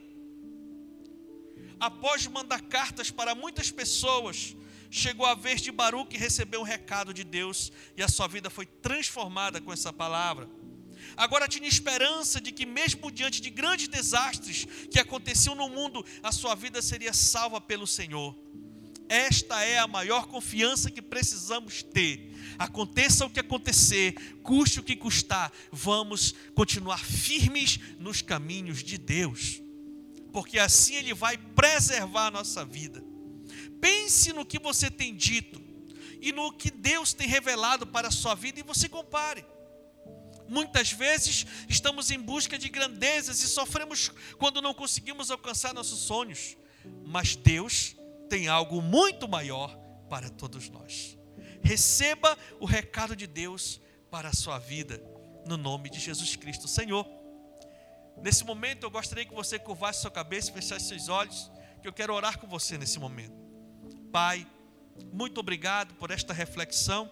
Após 1.79 2.25
mandar 2.27 2.61
cartas 2.61 3.11
para 3.11 3.35
muitas 3.35 3.69
pessoas, 3.69 4.55
chegou 4.89 5.25
a 5.25 5.35
vez 5.35 5.61
de 5.61 5.71
Baruque 5.71 6.17
receber 6.17 6.57
um 6.57 6.63
recado 6.63 7.13
de 7.13 7.23
Deus 7.23 7.73
e 7.97 8.03
a 8.03 8.07
sua 8.07 8.27
vida 8.27 8.49
foi 8.49 8.65
transformada 8.65 9.59
com 9.59 9.73
essa 9.73 9.91
palavra. 9.91 10.49
Agora 11.17 11.47
tinha 11.47 11.67
esperança 11.67 12.39
de 12.39 12.51
que, 12.51 12.65
mesmo 12.65 13.11
diante 13.11 13.41
de 13.41 13.49
grandes 13.49 13.87
desastres 13.87 14.65
que 14.89 14.99
aconteciam 14.99 15.55
no 15.55 15.67
mundo, 15.67 16.05
a 16.21 16.31
sua 16.31 16.55
vida 16.55 16.81
seria 16.81 17.11
salva 17.11 17.59
pelo 17.59 17.85
Senhor. 17.85 18.33
Esta 19.09 19.61
é 19.63 19.79
a 19.79 19.87
maior 19.87 20.27
confiança 20.27 20.89
que 20.89 21.01
precisamos 21.01 21.83
ter 21.83 22.33
aconteça 22.57 23.25
o 23.25 23.29
que 23.29 23.39
acontecer, 23.39 24.13
custe 24.41 24.79
o 24.79 24.83
que 24.83 24.95
custar, 24.95 25.51
vamos 25.71 26.33
continuar 26.53 27.03
firmes 27.03 27.79
nos 27.99 28.21
caminhos 28.21 28.83
de 28.83 28.97
Deus, 28.97 29.61
porque 30.31 30.59
assim 30.59 30.95
Ele 30.95 31.13
vai 31.13 31.37
preservar 31.37 32.27
a 32.27 32.31
nossa 32.31 32.65
vida. 32.65 33.03
Pense 33.79 34.31
no 34.33 34.45
que 34.45 34.59
você 34.59 34.89
tem 34.89 35.15
dito 35.15 35.61
e 36.21 36.31
no 36.31 36.51
que 36.53 36.71
Deus 36.71 37.13
tem 37.13 37.27
revelado 37.27 37.85
para 37.85 38.07
a 38.07 38.11
sua 38.11 38.33
vida 38.33 38.59
e 38.59 38.63
você 38.63 38.87
compare. 38.87 39.45
Muitas 40.47 40.91
vezes 40.91 41.45
estamos 41.67 42.11
em 42.11 42.19
busca 42.19 42.57
de 42.57 42.69
grandezas 42.69 43.41
e 43.41 43.47
sofremos 43.47 44.11
quando 44.37 44.61
não 44.61 44.73
conseguimos 44.73 45.31
alcançar 45.31 45.73
nossos 45.73 45.99
sonhos, 45.99 46.57
mas 47.05 47.35
Deus 47.35 47.95
tem 48.29 48.47
algo 48.47 48.81
muito 48.81 49.27
maior 49.27 49.75
para 50.09 50.29
todos 50.29 50.69
nós. 50.69 51.17
Receba 51.61 52.37
o 52.59 52.65
recado 52.65 53.15
de 53.15 53.25
Deus 53.25 53.79
para 54.11 54.29
a 54.29 54.33
sua 54.33 54.59
vida, 54.59 55.01
no 55.47 55.57
nome 55.57 55.89
de 55.89 55.99
Jesus 55.99 56.35
Cristo, 56.35 56.67
Senhor. 56.67 57.05
Nesse 58.21 58.43
momento 58.43 58.83
eu 58.83 58.91
gostaria 58.91 59.25
que 59.25 59.33
você 59.33 59.57
curvasse 59.57 60.01
sua 60.01 60.11
cabeça 60.11 60.49
e 60.49 60.53
fechasse 60.53 60.87
seus 60.87 61.09
olhos, 61.09 61.51
que 61.81 61.87
eu 61.87 61.93
quero 61.93 62.13
orar 62.13 62.39
com 62.39 62.47
você 62.47 62.77
nesse 62.77 62.99
momento. 62.99 63.35
Pai, 64.11 64.47
muito 65.11 65.39
obrigado 65.39 65.95
por 65.95 66.11
esta 66.11 66.33
reflexão, 66.33 67.09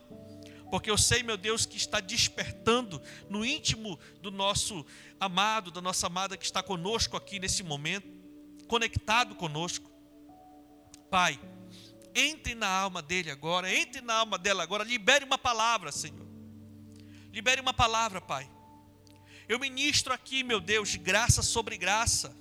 porque 0.69 0.89
eu 0.89 0.97
sei, 0.97 1.23
meu 1.23 1.35
Deus, 1.35 1.65
que 1.65 1.75
está 1.75 1.99
despertando 1.99 3.01
no 3.29 3.43
íntimo 3.43 3.99
do 4.21 4.31
nosso 4.31 4.85
amado, 5.19 5.71
da 5.71 5.81
nossa 5.81 6.07
amada 6.07 6.37
que 6.37 6.45
está 6.45 6.63
conosco 6.63 7.17
aqui 7.17 7.39
nesse 7.39 7.63
momento, 7.63 8.07
conectado 8.67 9.35
conosco. 9.35 9.90
Pai, 11.11 11.37
entre 12.15 12.55
na 12.55 12.69
alma 12.69 13.01
dele 13.01 13.29
agora, 13.29 13.69
entre 13.69 13.99
na 13.99 14.13
alma 14.13 14.37
dela 14.37 14.63
agora, 14.63 14.81
libere 14.85 15.25
uma 15.25 15.37
palavra, 15.37 15.91
Senhor. 15.91 16.25
Libere 17.33 17.59
uma 17.59 17.73
palavra, 17.73 18.21
Pai. 18.21 18.49
Eu 19.45 19.59
ministro 19.59 20.13
aqui, 20.13 20.41
meu 20.41 20.61
Deus, 20.61 20.95
graça 20.95 21.41
sobre 21.43 21.77
graça. 21.77 22.33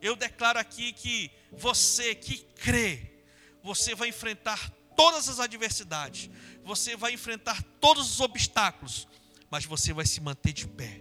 Eu 0.00 0.16
declaro 0.16 0.58
aqui 0.58 0.92
que 0.92 1.30
você 1.52 2.16
que 2.16 2.38
crê, 2.56 3.22
você 3.62 3.94
vai 3.94 4.08
enfrentar 4.08 4.68
todas 4.96 5.28
as 5.28 5.38
adversidades, 5.38 6.28
você 6.64 6.96
vai 6.96 7.12
enfrentar 7.12 7.62
todos 7.80 8.10
os 8.10 8.20
obstáculos, 8.20 9.06
mas 9.48 9.64
você 9.64 9.92
vai 9.92 10.04
se 10.04 10.20
manter 10.20 10.52
de 10.52 10.66
pé, 10.66 11.00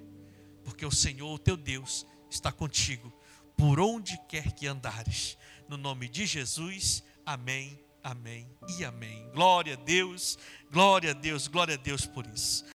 porque 0.63 0.85
o 0.85 0.91
Senhor, 0.91 1.33
o 1.33 1.39
teu 1.39 1.57
Deus, 1.57 2.05
está 2.29 2.51
contigo 2.51 3.11
por 3.57 3.79
onde 3.79 4.19
quer 4.27 4.51
que 4.51 4.67
andares. 4.67 5.37
No 5.71 5.77
nome 5.77 6.09
de 6.09 6.25
Jesus. 6.25 7.01
Amém, 7.25 7.79
amém 8.03 8.45
e 8.77 8.83
amém. 8.83 9.25
Glória 9.33 9.75
a 9.75 9.77
Deus, 9.77 10.37
glória 10.69 11.11
a 11.11 11.13
Deus, 11.13 11.47
glória 11.47 11.75
a 11.75 11.77
Deus 11.77 12.05
por 12.05 12.27
isso. 12.27 12.65